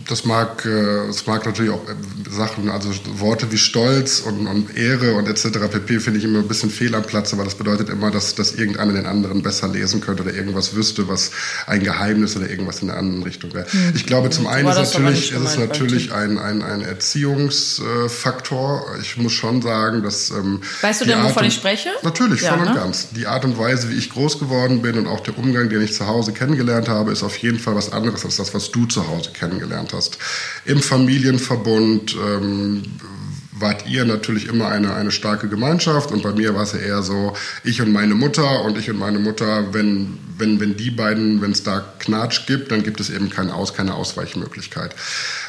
[0.08, 1.94] das mag, äh, das mag natürlich auch äh,
[2.30, 5.58] Sachen, also Worte wie Stolz und, und Ehre und etc.
[5.70, 6.00] pp.
[6.00, 8.92] finde ich immer ein bisschen fehl am Platz, aber das bedeutet immer, dass, dass irgendeiner
[8.92, 11.30] den anderen besser lesen könnte oder irgendwas wüsste, was
[11.66, 13.64] ein Geheimnis oder irgendwas in der anderen Richtung wäre.
[13.70, 13.92] Hm.
[13.94, 18.84] Ich glaube, zum einen ist, natürlich, ist es natürlich ein, ein, ein Erziehungsfaktor.
[19.00, 20.30] Ich muss schon sagen, dass.
[20.30, 21.88] Ähm, weißt du denn, wovon ich spreche?
[22.02, 22.68] Natürlich, ja, voll ne?
[22.68, 23.08] und ganz.
[23.10, 25.94] Die Art und Weise, wie ich groß geworden bin und auch der Umgang, den ich
[25.94, 29.08] zu Hause kennengelernt habe, ist auf jeden Fall was anderes als das, was du zu
[29.08, 30.18] Hause kennengelernt hast.
[30.64, 32.82] Im Familienverbund, ähm,
[33.62, 37.02] wart ihr natürlich immer eine, eine starke Gemeinschaft und bei mir war es ja eher
[37.02, 41.40] so, ich und meine Mutter und ich und meine Mutter, wenn, wenn, wenn die beiden,
[41.40, 44.94] wenn es da Knatsch gibt, dann gibt es eben kein Aus, keine Ausweichmöglichkeit.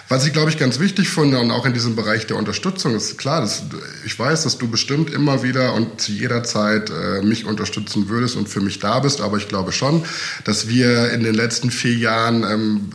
[0.10, 3.18] Was ich, glaube ich, ganz wichtig finde und auch in diesem Bereich der Unterstützung ist
[3.18, 3.64] klar, dass,
[4.06, 8.36] ich weiß, dass du bestimmt immer wieder und zu jeder Zeit äh, mich unterstützen würdest
[8.36, 10.06] und für mich da bist, aber ich glaube schon,
[10.44, 12.90] dass wir in den letzten vier Jahren, ähm,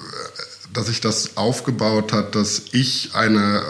[0.72, 3.62] dass sich das aufgebaut hat, dass ich eine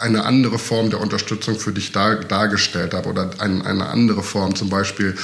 [0.00, 4.54] eine andere Form der Unterstützung für dich dar, dargestellt habe oder ein, eine andere Form.
[4.54, 5.14] Zum Beispiel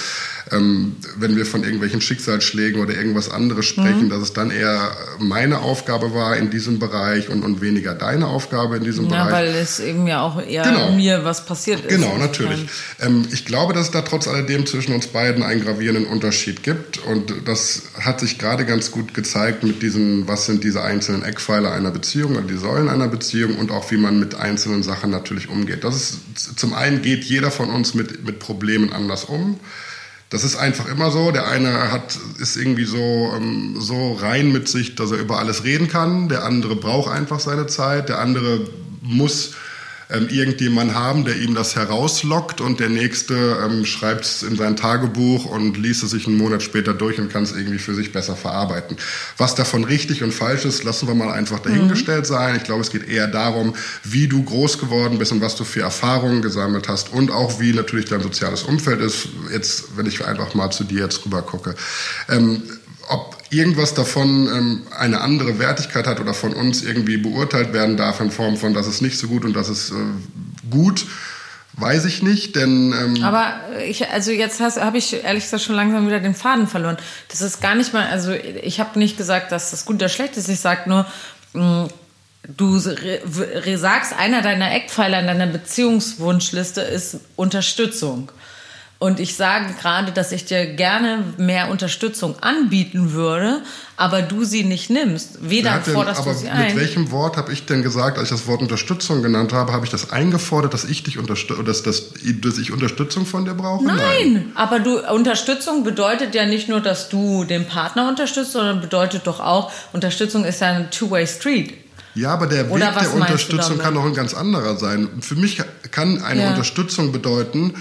[0.53, 4.11] ähm, wenn wir von irgendwelchen Schicksalsschlägen oder irgendwas anderes sprechen, mhm.
[4.11, 8.77] dass es dann eher meine Aufgabe war in diesem Bereich und, und weniger deine Aufgabe
[8.77, 9.33] in diesem ja, Bereich.
[9.33, 10.93] weil es eben ja auch eher genau.
[10.93, 11.89] mir was passiert ist.
[11.89, 12.69] Genau, natürlich.
[13.01, 16.99] Ähm, ich glaube, dass es da trotz alledem zwischen uns beiden einen gravierenden Unterschied gibt
[16.99, 21.73] und das hat sich gerade ganz gut gezeigt mit diesen, was sind diese einzelnen Eckpfeiler
[21.73, 25.49] einer Beziehung oder die Säulen einer Beziehung und auch wie man mit einzelnen Sachen natürlich
[25.49, 25.83] umgeht.
[25.83, 29.59] Das ist, zum einen geht jeder von uns mit, mit Problemen anders um.
[30.29, 31.31] Das ist einfach immer so.
[31.31, 35.65] Der eine hat, ist irgendwie so, ähm, so rein mit sich, dass er über alles
[35.65, 36.29] reden kann.
[36.29, 38.09] Der andere braucht einfach seine Zeit.
[38.09, 38.61] Der andere
[39.03, 39.53] muss
[40.09, 44.77] ähm, irgendjemand haben, der ihm das herauslockt und der nächste ähm, schreibt es in sein
[44.77, 48.13] Tagebuch und liest es sich einen Monat später durch und kann es irgendwie für sich
[48.13, 48.97] besser verarbeiten.
[49.37, 52.29] Was davon richtig und falsch ist, lassen wir mal einfach dahingestellt mhm.
[52.29, 52.57] sein.
[52.57, 55.81] Ich glaube, es geht eher darum, wie du groß geworden bist und was du für
[55.81, 59.29] Erfahrungen gesammelt hast und auch wie natürlich dein soziales Umfeld ist.
[59.53, 61.75] Jetzt, wenn ich einfach mal zu dir jetzt rüber gucke.
[62.29, 62.63] Ähm,
[63.09, 68.21] ob irgendwas davon ähm, eine andere Wertigkeit hat oder von uns irgendwie beurteilt werden darf
[68.21, 69.95] in Form von, das ist nicht so gut und das ist äh,
[70.71, 71.07] gut,
[71.75, 72.93] weiß ich nicht, denn...
[72.93, 73.55] Ähm Aber
[73.87, 76.97] ich, also jetzt habe ich ehrlich gesagt schon langsam wieder den Faden verloren.
[77.29, 80.37] Das ist gar nicht mal, also ich habe nicht gesagt, dass das gut oder schlecht
[80.37, 81.07] ist, ich sage nur,
[81.53, 81.89] mh, mm,
[82.49, 88.31] Du sagst, einer deiner Eckpfeiler in deiner Beziehungswunschliste ist Unterstützung.
[88.99, 93.61] Und ich sage gerade, dass ich dir gerne mehr Unterstützung anbieten würde,
[93.99, 95.39] aber du sie nicht nimmst.
[95.43, 96.69] Weder denn, forderst du sie ein.
[96.69, 99.85] Mit welchem Wort habe ich denn gesagt, als ich das Wort Unterstützung genannt habe, habe
[99.85, 103.85] ich das eingefordert, dass ich dich unterstütze, dass, dass, dass ich Unterstützung von dir brauche?
[103.85, 108.81] Nein, Nein, aber du Unterstützung bedeutet ja nicht nur, dass du den Partner unterstützt, sondern
[108.81, 111.75] bedeutet doch auch, Unterstützung ist ja ein Two-Way Street.
[112.15, 115.09] Ja, aber der Weg der Unterstützung kann auch ein ganz anderer sein.
[115.21, 116.49] Für mich kann eine ja.
[116.51, 117.75] Unterstützung bedeuten,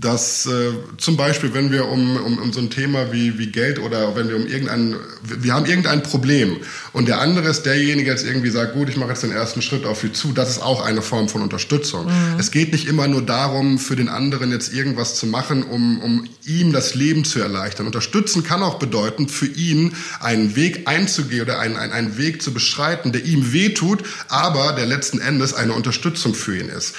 [0.00, 3.80] dass äh, zum Beispiel, wenn wir um, um, um so ein Thema wie, wie Geld
[3.80, 6.58] oder wenn wir um irgendein, wir haben irgendein Problem
[6.92, 9.62] und der andere ist derjenige, der jetzt irgendwie sagt, gut, ich mache jetzt den ersten
[9.62, 12.06] Schritt auf Sie zu, das ist auch eine Form von Unterstützung.
[12.06, 12.38] Mhm.
[12.38, 16.28] Es geht nicht immer nur darum, für den anderen jetzt irgendwas zu machen, um, um
[16.44, 17.86] ihm das Leben zu erleichtern.
[17.86, 22.54] Unterstützen kann auch bedeuten, für ihn einen Weg einzugehen oder einen, einen, einen Weg zu
[22.54, 26.94] beschreiten, der ihm wehtut, aber der letzten Endes eine Unterstützung für ihn ist.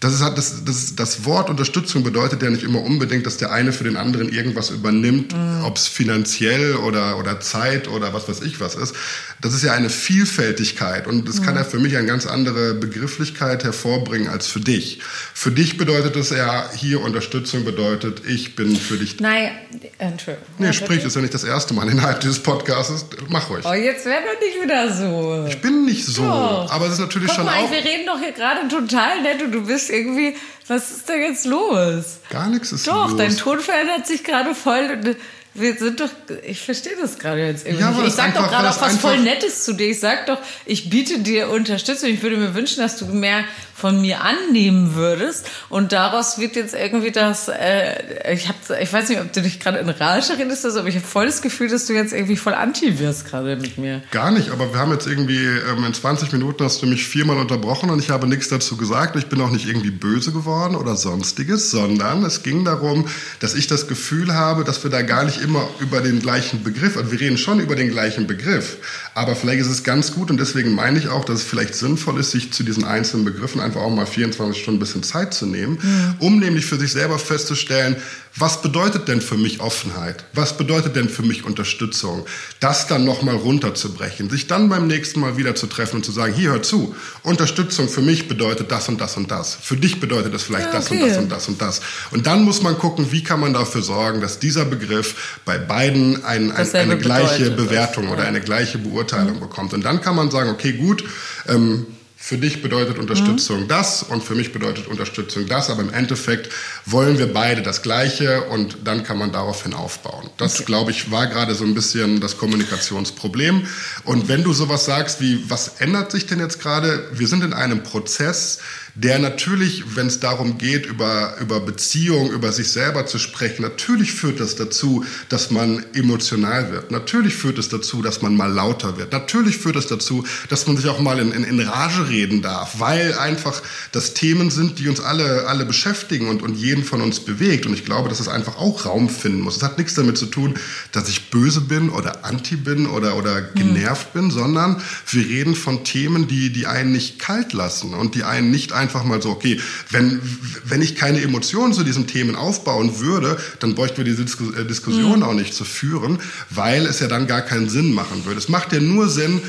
[0.00, 3.70] Das, ist, das, das, das Wort Unterstützung bedeutet ja nicht immer unbedingt, dass der eine
[3.70, 5.62] für den anderen irgendwas übernimmt, mhm.
[5.62, 8.94] ob es finanziell oder, oder Zeit oder was weiß ich was ist.
[9.42, 11.44] Das ist ja eine Vielfältigkeit und das mhm.
[11.44, 15.00] kann ja für mich eine ganz andere Begrifflichkeit hervorbringen als für dich.
[15.34, 19.20] Für dich bedeutet es ja, hier Unterstützung bedeutet, ich bin für dich.
[19.20, 19.50] Nein,
[19.98, 20.46] Entschuldigung.
[20.56, 23.04] Nee, sprich, ist ja nicht das erste Mal innerhalb dieses Podcasts.
[23.28, 23.66] Mach ruhig.
[23.66, 25.46] Oh, jetzt wäre doch nicht wieder so.
[25.46, 26.70] Ich bin nicht so, doch.
[26.70, 27.70] aber es ist natürlich Guck schon mal, auch...
[27.70, 30.36] Wir reden doch hier gerade total nett und du bist irgendwie,
[30.68, 32.20] was ist da jetzt los?
[32.30, 33.10] Gar nichts ist doch, los.
[33.10, 35.16] Doch, dein Ton verändert sich gerade voll.
[35.52, 36.10] Wir sind doch,
[36.46, 38.06] ich verstehe das gerade jetzt irgendwie ja.
[38.06, 39.90] Ich sag doch gerade auch was voll Nettes zu dir.
[39.90, 42.08] Ich sag doch, ich biete dir Unterstützung.
[42.08, 43.44] Ich würde mir wünschen, dass du mehr
[43.80, 45.48] von mir annehmen würdest.
[45.68, 49.58] Und daraus wird jetzt irgendwie das, äh, ich, hab, ich weiß nicht, ob du dich
[49.58, 52.54] gerade in Rage redest, aber ich habe voll das Gefühl, dass du jetzt irgendwie voll
[52.54, 54.02] anti wirst gerade mit mir.
[54.10, 57.38] Gar nicht, aber wir haben jetzt irgendwie, ähm, in 20 Minuten hast du mich viermal
[57.38, 59.16] unterbrochen und ich habe nichts dazu gesagt.
[59.16, 63.06] Ich bin auch nicht irgendwie böse geworden oder sonstiges, sondern es ging darum,
[63.40, 66.96] dass ich das Gefühl habe, dass wir da gar nicht immer über den gleichen Begriff,
[66.96, 68.76] also wir reden schon über den gleichen Begriff,
[69.14, 72.18] aber vielleicht ist es ganz gut und deswegen meine ich auch, dass es vielleicht sinnvoll
[72.20, 75.46] ist, sich zu diesen einzelnen Begriffen einfach auch mal 24 Stunden ein bisschen Zeit zu
[75.46, 76.14] nehmen, mhm.
[76.18, 77.96] um nämlich für sich selber festzustellen,
[78.36, 80.24] was bedeutet denn für mich Offenheit?
[80.34, 82.24] Was bedeutet denn für mich Unterstützung?
[82.60, 86.32] Das dann nochmal runterzubrechen, sich dann beim nächsten Mal wieder zu treffen und zu sagen,
[86.32, 89.56] hier hör zu, Unterstützung für mich bedeutet das und das und das.
[89.60, 90.78] Für dich bedeutet es vielleicht ja, okay.
[90.78, 91.80] das und das und das und das.
[92.12, 96.24] Und dann muss man gucken, wie kann man dafür sorgen, dass dieser Begriff bei beiden
[96.24, 99.74] ein, ein, eine gleiche Bewertung das, oder eine gleiche Beurteilung bekommt.
[99.74, 101.02] Und dann kann man sagen, okay, gut,
[101.48, 101.86] ähm,
[102.22, 103.68] für dich bedeutet Unterstützung mhm.
[103.68, 106.52] das und für mich bedeutet Unterstützung das, aber im Endeffekt
[106.84, 110.28] wollen wir beide das Gleiche und dann kann man daraufhin aufbauen.
[110.36, 110.64] Das, okay.
[110.66, 113.66] glaube ich, war gerade so ein bisschen das Kommunikationsproblem.
[114.04, 117.08] Und wenn du sowas sagst wie, was ändert sich denn jetzt gerade?
[117.10, 118.58] Wir sind in einem Prozess,
[118.94, 124.12] der natürlich, wenn es darum geht, über, über Beziehung, über sich selber zu sprechen, natürlich
[124.12, 126.90] führt das dazu, dass man emotional wird.
[126.90, 129.12] Natürlich führt es dazu, dass man mal lauter wird.
[129.12, 132.80] Natürlich führt es dazu, dass man sich auch mal in, in, in Rage reden darf,
[132.80, 137.20] weil einfach das Themen sind, die uns alle, alle beschäftigen und, und jeden von uns
[137.20, 137.66] bewegt.
[137.66, 139.56] Und ich glaube, dass es einfach auch Raum finden muss.
[139.56, 140.54] Es hat nichts damit zu tun,
[140.92, 144.20] dass ich böse bin oder anti bin oder, oder genervt hm.
[144.20, 148.50] bin, sondern wir reden von Themen, die, die einen nicht kalt lassen und die einen
[148.50, 150.20] nicht einfach mal so, okay, wenn,
[150.64, 155.18] wenn ich keine Emotionen zu diesen Themen aufbauen würde, dann bräuchten wir diese äh, Diskussion
[155.18, 155.22] mhm.
[155.22, 156.18] auch nicht zu führen,
[156.50, 158.38] weil es ja dann gar keinen Sinn machen würde.
[158.38, 159.40] Es macht ja nur Sinn,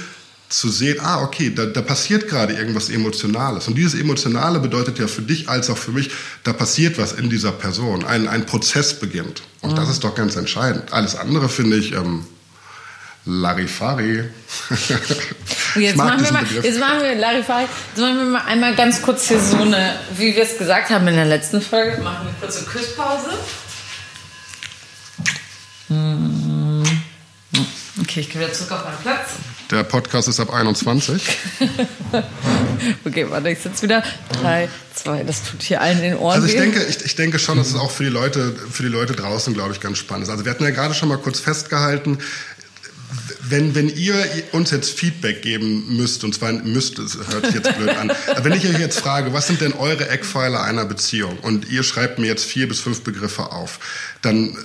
[0.51, 3.67] zu sehen, ah, okay, da, da passiert gerade irgendwas Emotionales.
[3.67, 6.11] Und dieses Emotionale bedeutet ja für dich als auch für mich,
[6.43, 8.03] da passiert was in dieser Person.
[8.03, 9.43] Ein, ein Prozess beginnt.
[9.61, 9.75] Und mhm.
[9.77, 10.91] das ist doch ganz entscheidend.
[10.91, 12.25] Alles andere finde ich ähm,
[13.25, 14.23] Larifari.
[15.75, 17.63] Jetzt machen, wir mal, jetzt machen wir Larifari.
[17.63, 21.07] Jetzt machen wir mal einmal ganz kurz hier so eine, wie wir es gesagt haben
[21.07, 23.29] in der letzten Folge, machen wir kurz eine Küsspause.
[25.87, 26.83] Mm.
[28.01, 29.29] Okay, ich gehe wieder zurück auf meinen Platz.
[29.71, 31.37] Der Podcast ist ab 21.
[33.05, 34.03] okay, warte, ich sitze wieder.
[34.41, 36.35] Drei, zwei, das tut hier allen in den Ohren.
[36.35, 38.89] Also ich denke, ich, ich denke schon, dass es auch für die Leute, für die
[38.89, 40.29] Leute draußen, glaube ich, ganz spannend ist.
[40.29, 42.17] Also wir hatten ja gerade schon mal kurz festgehalten,
[43.41, 44.15] wenn, wenn ihr
[44.51, 48.11] uns jetzt Feedback geben müsst, und zwar müsst, es hört sich jetzt blöd an,
[48.43, 51.37] wenn ich euch jetzt frage, was sind denn eure Eckpfeiler einer Beziehung?
[51.39, 53.79] Und ihr schreibt mir jetzt vier bis fünf Begriffe auf,
[54.21, 54.57] dann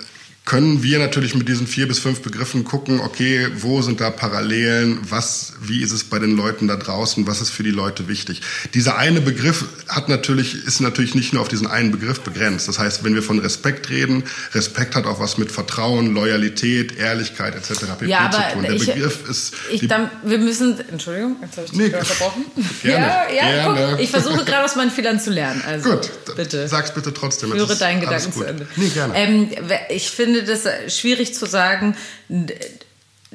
[0.47, 5.01] können wir natürlich mit diesen vier bis fünf Begriffen gucken, okay, wo sind da Parallelen,
[5.11, 8.43] was, wie ist es bei den Leuten da draußen, was ist für die Leute wichtig.
[8.73, 12.69] Dieser eine Begriff hat natürlich, ist natürlich nicht nur auf diesen einen Begriff begrenzt.
[12.69, 14.23] Das heißt, wenn wir von Respekt reden,
[14.55, 17.85] Respekt hat auch was mit Vertrauen, Loyalität, Ehrlichkeit etc.
[17.99, 18.07] pp.
[18.07, 18.63] Ja, zu tun.
[18.63, 19.53] Der ich, Begriff ist.
[19.73, 22.45] Ich, dann, wir müssen, Entschuldigung, jetzt habe ich dich nee, unterbrochen.
[22.85, 23.89] Gerne, ja, ja, gerne.
[23.91, 25.61] Guck, ich versuche gerade aus meinen Fehlern zu lernen.
[25.67, 26.69] Also, Gut, bitte.
[26.69, 27.51] Sag's bitte trotzdem.
[27.51, 28.69] Führe deinen Gedanken zu Ende.
[28.77, 29.15] Nee, gerne.
[29.17, 29.51] Ähm,
[29.89, 31.97] ich finde, finde das schwierig zu sagen,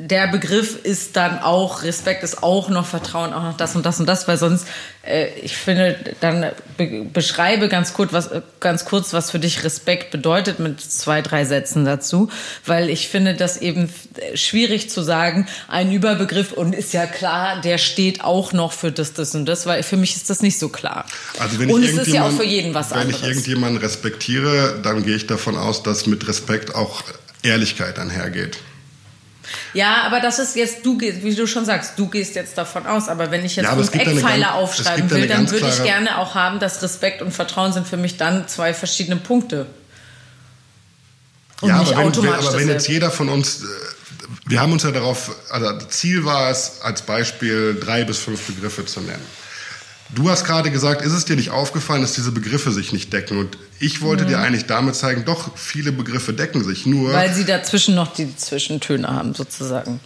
[0.08, 4.00] der Begriff ist dann auch, Respekt ist auch noch Vertrauen, auch noch das und das
[4.00, 4.66] und das, weil sonst,
[5.04, 10.10] äh, ich finde, dann be beschreibe ganz kurz, was, ganz kurz, was für dich Respekt
[10.12, 12.30] bedeutet mit zwei, drei Sätzen dazu,
[12.66, 13.94] weil ich finde das eben
[14.34, 19.14] schwierig zu sagen, ein Überbegriff und ist ja klar, der steht auch noch für das,
[19.14, 21.06] das und das, weil für mich ist das nicht so klar.
[21.40, 23.22] Also wenn und ich es ist ja auch für jeden was wenn anderes.
[23.22, 27.04] Wenn ich irgendjemanden respektiere, dann gehe ich davon aus, dass mit Respekt auch
[27.44, 28.58] Ehrlichkeit einhergeht.
[29.74, 32.86] Ja, aber das ist jetzt, du gehst, wie du schon sagst, du gehst jetzt davon
[32.86, 33.10] aus.
[33.10, 36.36] Aber wenn ich jetzt ja, fünf Eckpfeiler ganz, aufschreiben will, dann würde ich gerne auch
[36.36, 39.68] haben, dass Respekt und Vertrauen sind für mich dann zwei verschiedene Punkte.
[41.62, 43.66] Und ja, aber wenn, aber wenn jetzt jeder von uns, äh,
[44.46, 48.86] wir haben uns ja darauf, also Ziel war es, als Beispiel drei bis fünf Begriffe
[48.86, 49.26] zu nennen.
[50.14, 53.38] Du hast gerade gesagt, ist es dir nicht aufgefallen, dass diese Begriffe sich nicht decken?
[53.38, 54.30] Und ich wollte mhm.
[54.30, 57.14] dir eigentlich damit zeigen, doch, viele Begriffe decken sich nur.
[57.14, 60.02] Weil sie dazwischen noch die Zwischentöne haben, sozusagen.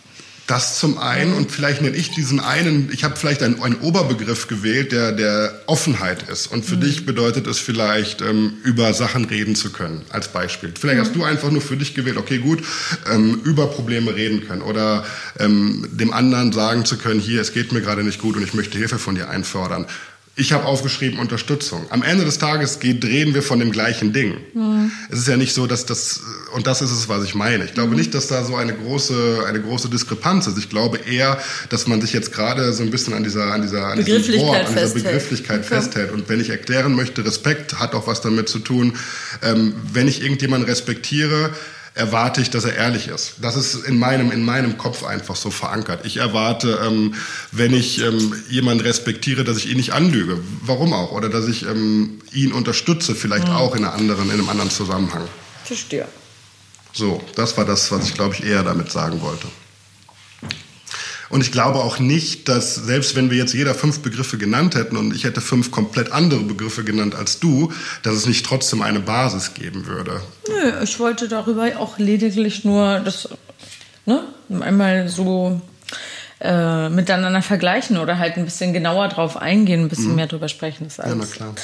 [0.48, 4.48] Das zum einen und vielleicht nenne ich diesen einen, ich habe vielleicht einen, einen Oberbegriff
[4.48, 6.48] gewählt, der der Offenheit ist.
[6.48, 6.82] Und für mhm.
[6.82, 10.72] dich bedeutet es vielleicht, ähm, über Sachen reden zu können, als Beispiel.
[10.80, 11.02] Vielleicht mhm.
[11.02, 12.64] hast du einfach nur für dich gewählt, okay gut,
[13.12, 15.04] ähm, über Probleme reden können oder
[15.40, 18.54] ähm, dem anderen sagen zu können, hier, es geht mir gerade nicht gut und ich
[18.54, 19.88] möchte Hilfe von dir einfordern.
[20.38, 21.86] Ich habe aufgeschrieben Unterstützung.
[21.92, 24.36] Am Ende des Tages geht, drehen wir von dem gleichen Ding.
[24.54, 24.92] Mhm.
[25.10, 26.20] Es ist ja nicht so, dass das,
[26.54, 27.64] und das ist es, was ich meine.
[27.64, 27.96] Ich glaube mhm.
[27.96, 30.58] nicht, dass da so eine große, eine große Diskrepanz ist.
[30.58, 33.88] Ich glaube eher, dass man sich jetzt gerade so ein bisschen an dieser, an dieser,
[33.88, 35.76] an diesem Wort, an dieser Begrifflichkeit okay.
[35.76, 36.12] festhält.
[36.12, 38.98] Und wenn ich erklären möchte, Respekt hat auch was damit zu tun,
[39.42, 41.52] ähm, wenn ich irgendjemanden respektiere,
[41.96, 43.36] erwarte ich, dass er ehrlich ist.
[43.42, 46.06] Das ist in meinem, in meinem Kopf einfach so verankert.
[46.06, 47.16] Ich erwarte, ähm,
[47.52, 50.38] wenn ich ähm, jemanden respektiere, dass ich ihn nicht anlüge.
[50.62, 51.14] Warum auch?
[51.14, 53.56] Oder dass ich ähm, ihn unterstütze, vielleicht mhm.
[53.56, 55.24] auch in, einer anderen, in einem anderen Zusammenhang.
[55.64, 56.08] Verstehe.
[56.92, 59.48] So, das war das, was ich, glaube ich, eher damit sagen wollte.
[61.30, 64.98] Und ich glaube auch nicht, dass selbst wenn wir jetzt jeder fünf Begriffe genannt hätten
[64.98, 67.72] und ich hätte fünf komplett andere Begriffe genannt als du,
[68.04, 70.22] dass es nicht trotzdem eine Basis geben würde.
[70.48, 73.30] Nö, ich wollte darüber auch lediglich nur das,
[74.06, 74.24] ne,
[74.62, 75.62] einmal so
[76.42, 80.16] äh, miteinander vergleichen oder halt ein bisschen genauer drauf eingehen, ein bisschen mhm.
[80.16, 80.84] mehr drüber sprechen.
[80.84, 81.14] Das alles.
[81.14, 81.56] Ja, na klar.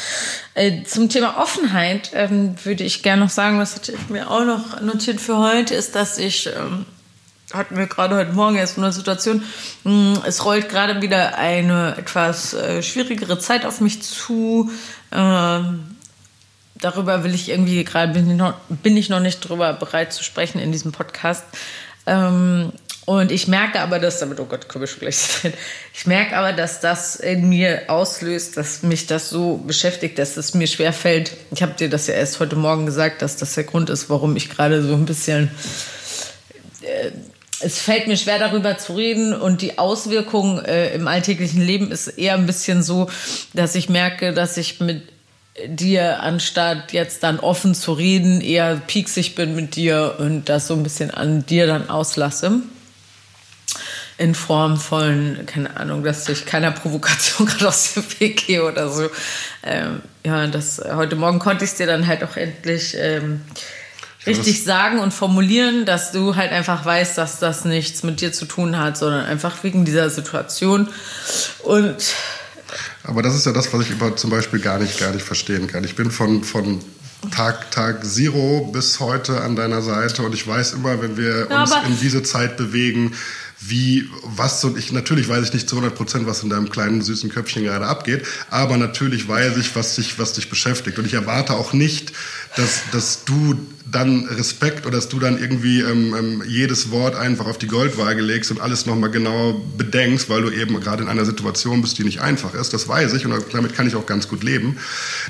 [0.54, 4.46] Äh, zum Thema Offenheit ähm, würde ich gerne noch sagen, was hatte ich mir auch
[4.46, 6.86] noch notiert für heute, ist, dass ich ähm,
[7.54, 9.44] hatten wir gerade heute Morgen erst eine Situation.
[9.84, 14.70] Hm, es rollt gerade wieder eine etwas äh, schwierigere Zeit auf mich zu.
[15.12, 15.96] Ähm,
[16.80, 20.92] darüber will ich irgendwie gerade bin, ich noch nicht drüber bereit zu sprechen in diesem
[20.92, 21.44] Podcast.
[22.06, 22.72] Ähm,
[23.06, 25.54] Und ich merke aber, dass damit, oh Gott, komme ich gleich drin.
[25.94, 30.54] Ich merke aber, dass das in mir auslöst, dass mich das so beschäftigt, dass es
[30.54, 31.32] mir schwer fällt.
[31.52, 34.36] Ich habe dir das ja erst heute Morgen gesagt, dass das der Grund ist, warum
[34.36, 35.50] ich gerade so ein bisschen.
[37.64, 42.08] Es fällt mir schwer, darüber zu reden und die Auswirkung äh, im alltäglichen Leben ist
[42.08, 43.10] eher ein bisschen so,
[43.54, 45.04] dass ich merke, dass ich mit
[45.66, 50.74] dir, anstatt jetzt dann offen zu reden, eher pieksig bin mit dir und das so
[50.74, 52.62] ein bisschen an dir dann auslasse
[54.22, 58.90] in Form von, keine Ahnung, dass ich keiner Provokation gerade aus dem Weg gehe oder
[58.90, 59.10] so.
[59.64, 63.42] Ähm, ja, das, heute Morgen konnte ich es dir dann halt auch endlich ähm,
[64.26, 68.46] richtig sagen und formulieren, dass du halt einfach weißt, dass das nichts mit dir zu
[68.46, 70.88] tun hat, sondern einfach wegen dieser Situation.
[71.64, 72.14] Und
[73.04, 75.68] aber das ist ja das, was ich über zum Beispiel gar nicht, gar nicht verstehen
[75.68, 75.84] kann.
[75.84, 76.80] Ich bin von, von
[77.30, 81.62] Tag, Tag Zero bis heute an deiner Seite und ich weiß immer, wenn wir ja,
[81.62, 83.14] uns in diese Zeit bewegen,
[83.60, 87.02] wie, was und ich, natürlich weiß ich nicht zu 100 Prozent, was in deinem kleinen
[87.04, 90.98] süßen Köpfchen gerade abgeht, aber natürlich weiß ich, was dich, was dich beschäftigt.
[90.98, 92.12] Und ich erwarte auch nicht,
[92.56, 93.56] dass, dass du
[93.90, 98.22] dann Respekt oder dass du dann irgendwie ähm, ähm, jedes Wort einfach auf die Goldwaage
[98.22, 102.04] legst und alles nochmal genau bedenkst, weil du eben gerade in einer Situation bist, die
[102.04, 102.74] nicht einfach ist.
[102.74, 104.78] Das weiß ich und damit kann ich auch ganz gut leben.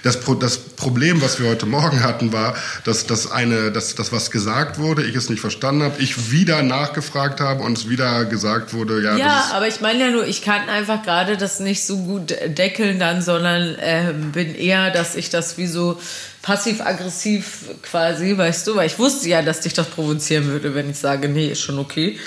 [0.04, 4.12] Das, Pro das Problem, was wir heute Morgen hatten, war, dass, dass, eine, dass, dass
[4.12, 8.26] was gesagt wurde, ich es nicht verstanden habe, ich wieder nachgefragt habe und es wieder
[8.26, 9.16] gesagt wurde, ja.
[9.16, 13.00] Ja, aber ich meine ja nur, ich kann einfach gerade das nicht so gut deckeln
[13.00, 16.00] dann, sondern äh, bin eher, dass ich das wie so
[16.42, 20.98] passiv-aggressiv quasi, weißt du, weil ich wusste ja, dass dich das provozieren würde, wenn ich
[20.98, 22.20] sage, nee, ist schon okay.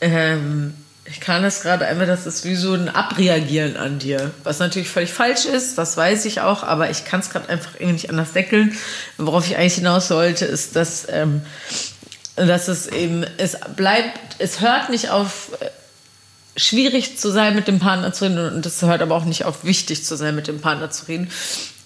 [0.00, 4.58] Ähm, ich kann das gerade einfach, das ist wie so ein Abreagieren an dir, was
[4.60, 7.94] natürlich völlig falsch ist, das weiß ich auch, aber ich kann es gerade einfach irgendwie
[7.94, 8.76] nicht anders deckeln.
[9.18, 11.42] Worauf ich eigentlich hinaus sollte, ist, dass, ähm,
[12.36, 15.50] dass es eben, es bleibt, es hört nicht auf
[16.60, 19.64] schwierig zu sein, mit dem Partner zu reden und es hört aber auch nicht auf
[19.64, 21.30] wichtig zu sein, mit dem Partner zu reden.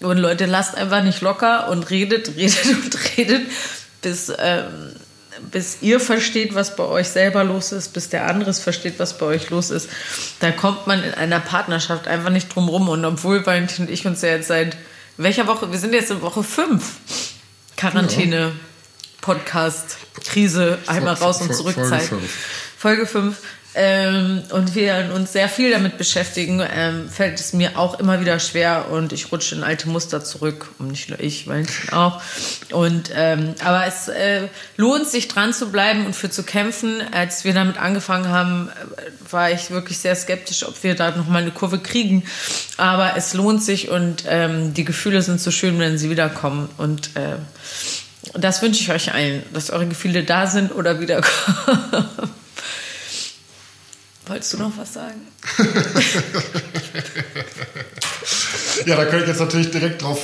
[0.01, 3.47] Und Leute, lasst einfach nicht locker und redet, redet und redet,
[4.01, 4.91] bis, ähm,
[5.51, 9.25] bis ihr versteht, was bei euch selber los ist, bis der andere versteht, was bei
[9.25, 9.89] euch los ist.
[10.39, 12.89] Da kommt man in einer Partnerschaft einfach nicht drum rum.
[12.89, 14.77] Und obwohl Valentin und ich uns ja jetzt seit
[15.17, 16.83] welcher Woche, wir sind jetzt in Woche 5
[17.77, 18.53] Quarantäne,
[19.21, 22.09] Podcast, Krise, einmal raus und zurück Zeit.
[22.77, 23.35] Folge 5
[23.77, 28.39] ähm, und wir uns sehr viel damit beschäftigen, ähm, fällt es mir auch immer wieder
[28.39, 30.67] schwer und ich rutsche in alte Muster zurück.
[30.79, 32.21] Und nicht nur ich, Valentin auch.
[32.71, 34.47] Und, ähm, aber es äh,
[34.77, 37.01] lohnt sich dran zu bleiben und für zu kämpfen.
[37.11, 41.41] Als wir damit angefangen haben, äh, war ich wirklich sehr skeptisch, ob wir da nochmal
[41.41, 42.23] eine Kurve kriegen.
[42.77, 46.69] Aber es lohnt sich und ähm, die Gefühle sind so schön, wenn sie wiederkommen.
[46.77, 47.35] Und äh,
[48.35, 52.07] das wünsche ich euch allen, dass eure Gefühle da sind oder wiederkommen.
[54.27, 55.21] Wolltest du noch was sagen?
[58.85, 60.19] ja, da könnte ich jetzt natürlich direkt drauf,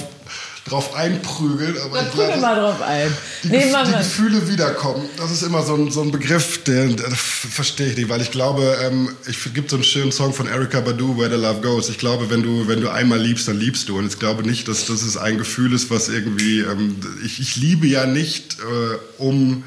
[0.68, 1.78] drauf einprügeln.
[1.78, 3.16] Aber Dann prügel mal drauf ein.
[3.44, 6.98] Die, nee, Gef die Gefühle wiederkommen, das ist immer so ein, so ein Begriff, den,
[6.98, 10.48] den verstehe ich nicht, weil ich glaube, ähm, es gibt so einen schönen Song von
[10.48, 11.90] Erika Badu, Where the Love Goes.
[11.90, 14.00] Ich glaube, wenn du, wenn du einmal liebst, dann liebst du.
[14.00, 17.86] Und ich glaube nicht, dass das ein Gefühl ist, was irgendwie, ähm, ich, ich liebe
[17.86, 19.64] ja nicht, äh, um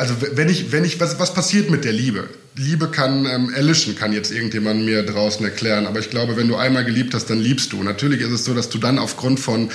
[0.00, 2.26] also wenn ich, wenn ich, was, was passiert mit der Liebe?
[2.56, 5.86] Liebe kann ähm, erlischen, kann jetzt irgendjemand mir draußen erklären.
[5.86, 7.82] Aber ich glaube, wenn du einmal geliebt hast, dann liebst du.
[7.82, 9.70] Natürlich ist es so, dass du dann aufgrund von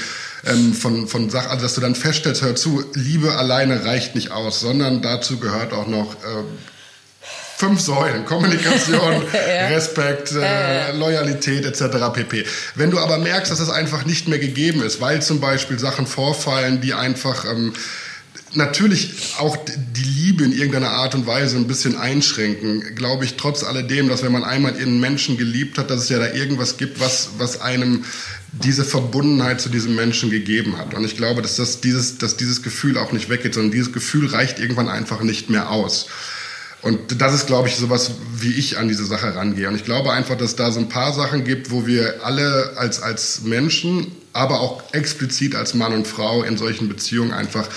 [0.46, 4.32] ähm, von von Sachen, also dass du dann feststellst, hör zu, Liebe alleine reicht nicht
[4.32, 6.44] aus, sondern dazu gehört auch noch äh,
[7.58, 9.68] fünf Säulen: Kommunikation, ja.
[9.68, 12.14] Respekt, äh, Loyalität etc.
[12.14, 12.46] pp.
[12.74, 16.08] Wenn du aber merkst, dass es einfach nicht mehr gegeben ist, weil zum Beispiel Sachen
[16.08, 17.74] vorfallen, die einfach ähm,
[18.54, 23.64] natürlich auch die Liebe in irgendeiner Art und Weise ein bisschen einschränken, glaube ich trotz
[23.64, 27.00] alledem, dass wenn man einmal einen Menschen geliebt hat, dass es ja da irgendwas gibt,
[27.00, 28.06] was, was einem
[28.52, 30.94] diese Verbundenheit zu diesem Menschen gegeben hat.
[30.94, 34.28] Und ich glaube, dass, das dieses, dass dieses Gefühl auch nicht weggeht, sondern dieses Gefühl
[34.28, 36.08] reicht irgendwann einfach nicht mehr aus.
[36.82, 39.68] Und das ist, glaube ich, sowas, wie ich an diese Sache rangehe.
[39.68, 43.02] Und ich glaube einfach, dass da so ein paar Sachen gibt, wo wir alle als,
[43.02, 47.68] als Menschen, aber auch explizit als Mann und Frau in solchen Beziehungen einfach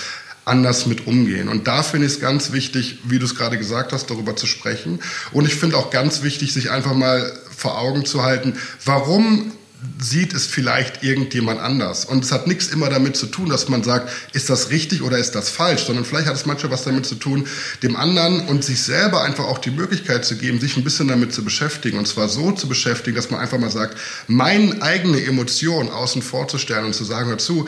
[0.45, 1.47] anders mit umgehen.
[1.47, 4.47] Und da finde ich es ganz wichtig, wie du es gerade gesagt hast, darüber zu
[4.47, 4.99] sprechen.
[5.31, 9.51] Und ich finde auch ganz wichtig, sich einfach mal vor Augen zu halten, warum
[9.97, 12.03] sieht es vielleicht irgendjemand anders.
[12.03, 15.17] Und es hat nichts immer damit zu tun, dass man sagt, ist das richtig oder
[15.17, 17.47] ist das falsch, sondern vielleicht hat es manchmal was damit zu tun,
[17.81, 21.33] dem anderen und sich selber einfach auch die Möglichkeit zu geben, sich ein bisschen damit
[21.33, 21.97] zu beschäftigen.
[21.97, 26.85] Und zwar so zu beschäftigen, dass man einfach mal sagt, meine eigene Emotion außen vorzustellen
[26.85, 27.65] und zu sagen, dazu,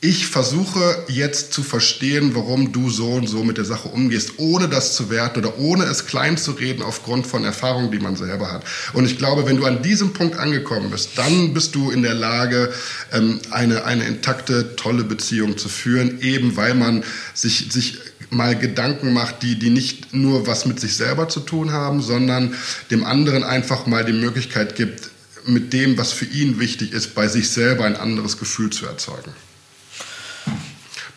[0.00, 4.68] ich versuche jetzt zu verstehen, warum du so und so mit der Sache umgehst, ohne
[4.68, 8.52] das zu werten oder ohne es klein zu reden aufgrund von Erfahrungen, die man selber
[8.52, 8.62] hat.
[8.92, 12.14] Und ich glaube, wenn du an diesem Punkt angekommen bist, dann bist du in der
[12.14, 12.72] Lage,
[13.12, 17.02] ähm, eine, eine intakte, tolle Beziehung zu führen, eben weil man
[17.34, 17.98] sich, sich
[18.30, 22.54] mal Gedanken macht, die, die nicht nur was mit sich selber zu tun haben, sondern
[22.92, 25.10] dem anderen einfach mal die Möglichkeit gibt,
[25.44, 29.32] mit dem, was für ihn wichtig ist, bei sich selber ein anderes Gefühl zu erzeugen.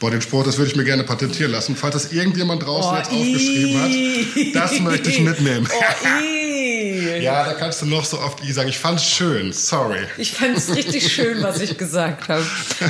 [0.01, 1.75] Boah, den Spruch, das würde ich mir gerne patentieren lassen.
[1.75, 5.69] Falls das irgendjemand draußen oh, jetzt aufgeschrieben hat, das möchte ich mitnehmen.
[5.71, 8.67] Oh, ja, da kannst du noch so oft I sagen.
[8.67, 9.99] Ich fand's schön, sorry.
[10.17, 12.43] Ich fand's richtig schön, was ich gesagt habe.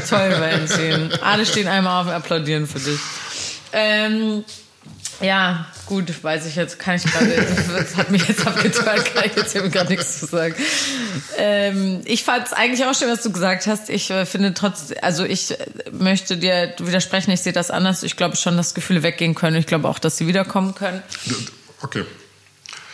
[0.10, 1.12] Toll, Valentin.
[1.22, 3.00] Alle stehen einmal auf und applaudieren für dich.
[3.74, 4.46] Ähm,
[5.22, 7.28] ja, gut, weiß ich jetzt, kann ich gerade,
[7.78, 10.56] das hat mich jetzt abgetan, kann ich jetzt hier gerade nichts zu sagen.
[11.38, 13.90] Ähm, ich fand es eigentlich auch schön, was du gesagt hast.
[13.90, 15.56] Ich äh, finde trotzdem, also ich
[15.92, 18.04] möchte dir widersprechen, ich sehe das anders.
[18.04, 19.58] Ich glaube schon, dass Gefühle weggehen können.
[19.58, 21.02] Ich glaube auch, dass sie wiederkommen können.
[21.82, 22.06] Okay.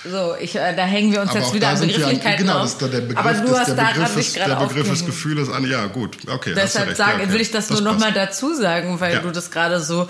[0.09, 2.78] So, ich, äh, da hängen wir uns aber jetzt wieder an Begrifflichkeiten genau, auf.
[2.78, 5.88] Genau, der Begriff, aber du hast der Begriff, ist, der Begriff des Gefühles an, ja
[5.88, 6.53] gut, okay.
[6.55, 7.34] Deshalb sagen, ja, okay.
[7.34, 9.19] will ich das, das nur nochmal dazu sagen, weil ja.
[9.19, 10.07] du das gerade so äh,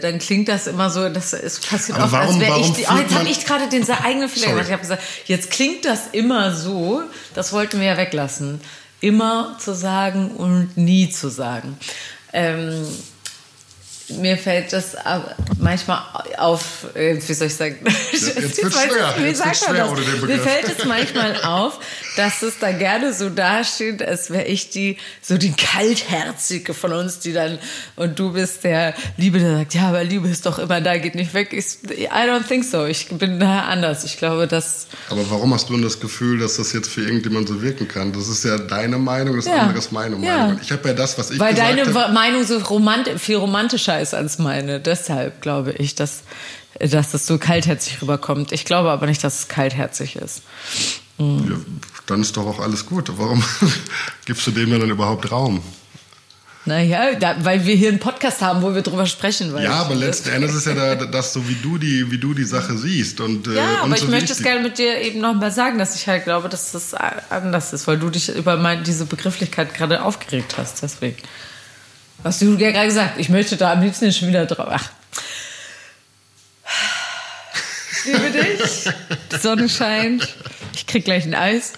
[0.00, 2.96] dann klingt das immer so, das ist passiert oft, warum, als wäre ich die, oh,
[2.96, 4.66] jetzt habe ich gerade den eigenen Fehler gemacht.
[4.66, 7.02] Ich habe gesagt, jetzt klingt das immer so,
[7.34, 8.60] das wollten wir ja weglassen.
[9.00, 11.76] Immer zu sagen und nie zu sagen.
[12.32, 12.86] Ähm,
[14.18, 14.96] mir fällt das
[15.58, 16.00] manchmal
[16.38, 17.78] auf, äh, wie soll ich sagen?
[18.12, 19.14] Jetzt, jetzt wird schwer.
[19.18, 20.22] Wie sagt schwer man das?
[20.22, 21.78] Mir fällt es manchmal auf,
[22.16, 27.20] dass es da gerne so dasteht, als wäre ich die, so die Kaltherzige von uns,
[27.20, 27.58] die dann,
[27.96, 31.14] und du bist der Liebe, der sagt, ja, aber Liebe ist doch immer da, geht
[31.14, 31.52] nicht weg.
[31.52, 32.84] Ich, I don't think so.
[32.84, 34.04] Ich bin da anders.
[34.04, 34.88] Ich glaube, dass.
[35.08, 38.12] Aber warum hast du denn das Gefühl, dass das jetzt für irgendjemand so wirken kann?
[38.12, 39.58] Das ist ja deine Meinung, das ja.
[39.58, 40.26] andere ist meine Meinung.
[40.26, 40.56] Ja.
[40.60, 44.14] Ich habe ja das, was ich Weil deine habe, Meinung so romant viel romantischer ist
[44.14, 44.80] als meine.
[44.80, 46.22] Deshalb glaube ich, dass,
[46.78, 48.52] dass das so kaltherzig rüberkommt.
[48.52, 50.42] Ich glaube aber nicht, dass es kaltherzig ist.
[51.18, 51.50] Mhm.
[51.50, 51.56] Ja,
[52.06, 53.10] dann ist doch auch alles gut.
[53.16, 53.42] Warum
[54.24, 55.62] gibst du dem dann überhaupt Raum?
[56.64, 59.52] Naja, da, weil wir hier einen Podcast haben, wo wir drüber sprechen.
[59.60, 62.44] ja, aber letzten Endes ist ja da, das so, wie du die, wie du die
[62.44, 63.20] Sache siehst.
[63.20, 65.78] Und, äh, ja, äh, aber so ich möchte es gerne mit dir eben nochmal sagen,
[65.78, 66.94] dass ich halt glaube, dass das
[67.30, 70.82] anders ist, weil du dich über mein, diese Begrifflichkeit gerade aufgeregt hast.
[70.82, 71.16] Deswegen.
[72.22, 74.68] Hast du ja gerade gesagt, ich möchte da am liebsten schon wieder drauf.
[74.70, 74.90] Ach.
[78.04, 78.92] Ich liebe dich.
[79.30, 80.28] Die Sonne scheint.
[80.74, 81.74] Ich krieg gleich ein Eis.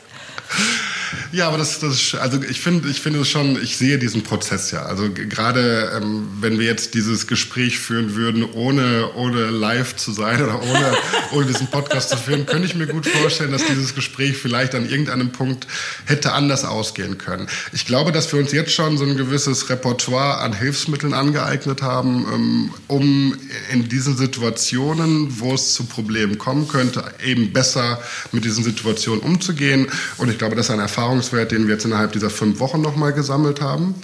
[1.33, 4.71] Ja, aber das, das also ich finde, ich finde es schon, ich sehe diesen Prozess
[4.71, 4.83] ja.
[4.83, 10.43] Also gerade ähm, wenn wir jetzt dieses Gespräch führen würden, ohne, ohne live zu sein
[10.43, 10.93] oder ohne,
[11.33, 14.89] ohne diesen Podcast zu führen, könnte ich mir gut vorstellen, dass dieses Gespräch vielleicht an
[14.89, 15.67] irgendeinem Punkt
[16.05, 17.49] hätte anders ausgehen können.
[17.73, 22.27] Ich glaube, dass wir uns jetzt schon so ein gewisses Repertoire an Hilfsmitteln angeeignet haben,
[22.33, 23.37] ähm, um
[23.73, 28.01] in diesen Situationen, wo es zu Problemen kommen könnte, eben besser
[28.33, 29.89] mit diesen Situationen umzugehen.
[30.19, 33.13] Und ich glaube, das ist ein Erfahrungswert, den wir jetzt innerhalb dieser fünf Wochen nochmal
[33.13, 33.95] gesammelt haben.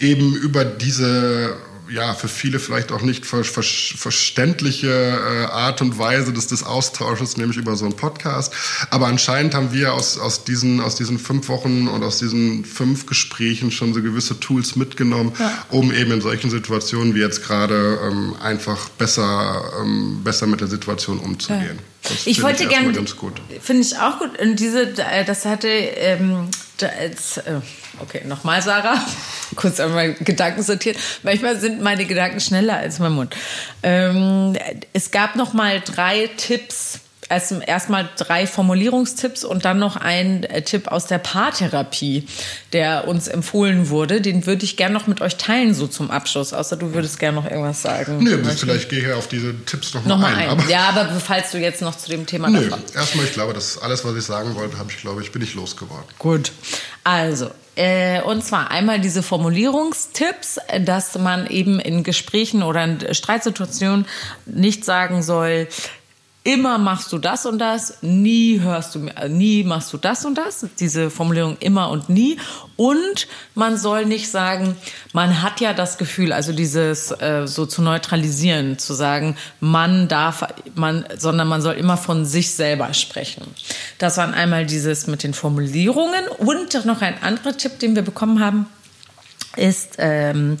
[0.00, 1.54] Eben über diese
[1.90, 6.62] ja, für viele vielleicht auch nicht ver ver verständliche äh, Art und Weise des, des
[6.62, 8.52] Austausches, nämlich über so einen Podcast.
[8.90, 13.06] Aber anscheinend haben wir aus, aus, diesen, aus diesen fünf Wochen und aus diesen fünf
[13.06, 15.64] Gesprächen schon so gewisse Tools mitgenommen, ja.
[15.70, 20.68] um eben in solchen Situationen wie jetzt gerade ähm, einfach besser, ähm, besser mit der
[20.68, 21.78] Situation umzugehen.
[21.78, 21.82] Ja.
[22.02, 22.94] Das ich wollte gerne,
[23.60, 24.38] finde ich auch gut.
[24.38, 27.60] Und diese, äh, das hatte, ähm, das, äh,
[28.00, 29.00] okay, nochmal Sarah,
[29.56, 30.96] kurz einmal Gedanken sortiert.
[31.22, 33.34] Manchmal sind meine Gedanken schneller als mein Mund.
[33.82, 34.56] Ähm,
[34.92, 37.00] es gab noch mal drei Tipps
[37.30, 42.26] erst erstmal drei Formulierungstipps und dann noch ein äh, Tipp aus der Paartherapie,
[42.72, 44.20] der uns empfohlen wurde.
[44.20, 46.52] Den würde ich gerne noch mit euch teilen, so zum Abschluss.
[46.52, 48.18] Außer du würdest gerne noch irgendwas sagen.
[48.22, 50.50] Nö, nee, vielleicht gehe ich auf diese Tipps noch, noch mal ein.
[50.50, 50.68] ein.
[50.68, 54.04] ja, aber falls du jetzt noch zu dem Thema Nö, erstmal, ich glaube, das alles,
[54.04, 56.06] was ich sagen wollte, habe ich, glaube ich, bin ich losgeworden.
[56.18, 56.52] Gut.
[57.04, 64.06] Also, äh, und zwar einmal diese Formulierungstipps, dass man eben in Gesprächen oder in Streitsituationen
[64.44, 65.68] nicht sagen soll,
[66.42, 70.38] immer machst du das und das, nie hörst du, äh, nie machst du das und
[70.38, 72.38] das, diese Formulierung immer und nie.
[72.76, 74.74] Und man soll nicht sagen,
[75.12, 80.44] man hat ja das Gefühl, also dieses äh, so zu neutralisieren, zu sagen, man darf,
[80.74, 83.42] man, sondern man soll immer von sich selber sprechen.
[83.98, 88.40] Das waren einmal dieses mit den Formulierungen und noch ein anderer Tipp, den wir bekommen
[88.40, 88.66] haben
[89.56, 90.58] ist, ähm,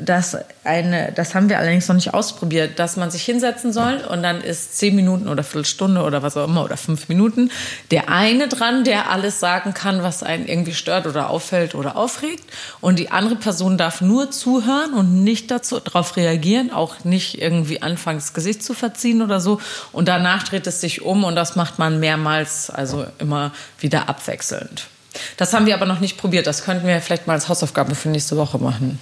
[0.00, 4.22] dass eine, das haben wir allerdings noch nicht ausprobiert, dass man sich hinsetzen soll und
[4.22, 7.50] dann ist zehn Minuten oder Viertelstunde oder was auch immer oder fünf Minuten
[7.90, 12.44] der eine dran, der alles sagen kann, was einen irgendwie stört oder auffällt oder aufregt
[12.82, 17.80] und die andere Person darf nur zuhören und nicht dazu darauf reagieren, auch nicht irgendwie
[17.80, 19.58] anfangen das Gesicht zu verziehen oder so
[19.92, 24.88] und danach dreht es sich um und das macht man mehrmals, also immer wieder abwechselnd.
[25.36, 26.46] Das haben wir aber noch nicht probiert.
[26.46, 28.98] Das könnten wir vielleicht mal als Hausaufgabe für nächste Woche machen.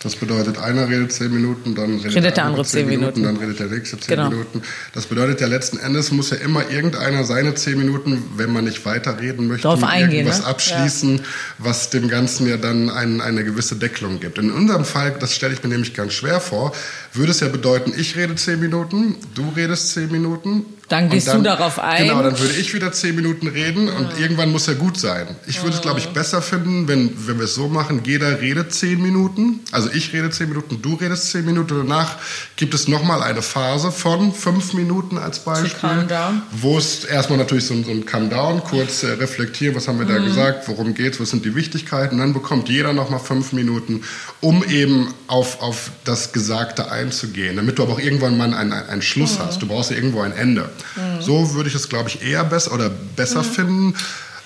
[0.00, 3.36] Das bedeutet, einer redet zehn Minuten, dann redet, redet der andere zehn Minuten, Minuten, dann
[3.36, 4.30] redet der nächste zehn genau.
[4.30, 4.62] Minuten.
[4.94, 8.84] Das bedeutet ja letzten Endes muss ja immer irgendeiner seine zehn Minuten, wenn man nicht
[8.86, 10.46] weiterreden möchte, Darauf eingehen, irgendwas ne?
[10.46, 11.24] abschließen, ja.
[11.58, 14.38] was dem Ganzen ja dann ein, eine gewisse Deckelung gibt.
[14.38, 16.72] In unserem Fall, das stelle ich mir nämlich ganz schwer vor,
[17.12, 21.38] würde es ja bedeuten, ich rede zehn Minuten, du redest zehn Minuten, dann gehst dann,
[21.38, 22.06] du darauf ein.
[22.06, 24.18] Genau, dann würde ich wieder zehn Minuten reden und ja.
[24.18, 25.26] irgendwann muss er gut sein.
[25.46, 28.72] Ich würde es, glaube ich, besser finden, wenn, wenn wir es so machen, jeder redet
[28.72, 29.60] zehn Minuten.
[29.70, 31.76] Also ich rede zehn Minuten, du redest zehn Minuten.
[31.76, 32.16] Danach
[32.56, 36.06] gibt es nochmal eine Phase von fünf Minuten als Beispiel.
[36.52, 40.10] Wo es erstmal natürlich so, so ein Come-Down, kurz äh, reflektieren, was haben wir mhm.
[40.10, 42.14] da gesagt, worum geht es, was sind die Wichtigkeiten.
[42.14, 44.04] Und dann bekommt jeder nochmal fünf Minuten,
[44.40, 49.02] um eben auf, auf das Gesagte einzugehen, damit du aber auch irgendwann mal einen, einen
[49.02, 49.42] Schluss mhm.
[49.42, 49.60] hast.
[49.60, 50.70] Du brauchst ja irgendwo ein Ende.
[50.96, 51.22] Mhm.
[51.22, 53.46] So würde ich es, glaube ich, eher besser oder besser mhm.
[53.46, 53.94] finden.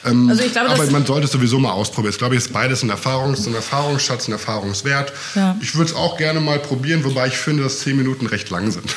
[0.05, 2.12] Ähm, also glaube, aber man sollte es sowieso mal ausprobieren.
[2.12, 5.12] Ich glaube, ist beides ein, Erfahrungs-, ein Erfahrungsschatz, ein Erfahrungswert.
[5.35, 5.57] Ja.
[5.61, 8.70] Ich würde es auch gerne mal probieren, wobei ich finde, dass zehn Minuten recht lang
[8.70, 8.95] sind.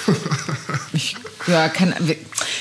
[0.94, 1.16] ich,
[1.48, 1.94] ja, kann,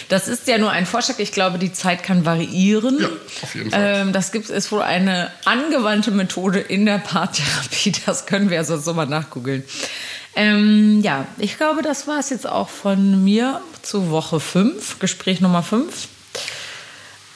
[0.09, 1.19] das ist ja nur ein Vorschlag.
[1.19, 3.01] Ich glaube, die Zeit kann variieren.
[3.01, 3.09] Ja,
[3.43, 3.81] auf jeden Fall.
[3.83, 7.93] Ähm, das gibt, ist wohl eine angewandte Methode in der Paartherapie.
[8.05, 9.65] Das können wir ja sonst nochmal nachgoogeln.
[10.37, 15.41] Ähm, ja, ich glaube, das war es jetzt auch von mir zu Woche 5, Gespräch
[15.41, 16.09] Nummer 5.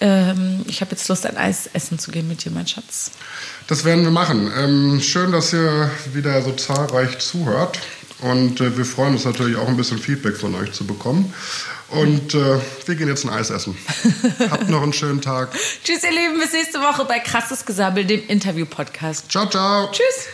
[0.01, 3.11] Ähm, ich habe jetzt Lust, ein Eis essen zu gehen mit dir, mein Schatz.
[3.67, 4.51] Das werden wir machen.
[4.57, 7.79] Ähm, schön, dass ihr wieder so zahlreich zuhört.
[8.21, 11.33] Und äh, wir freuen uns natürlich auch ein bisschen Feedback von euch zu bekommen.
[11.89, 13.77] Und äh, wir gehen jetzt ein Eis essen.
[14.51, 15.51] Habt noch einen schönen Tag.
[15.85, 16.39] Tschüss, ihr Lieben.
[16.39, 19.31] Bis nächste Woche bei Krasses Gesabbel, dem Interview-Podcast.
[19.31, 19.91] Ciao, ciao.
[19.91, 20.27] Tschüss.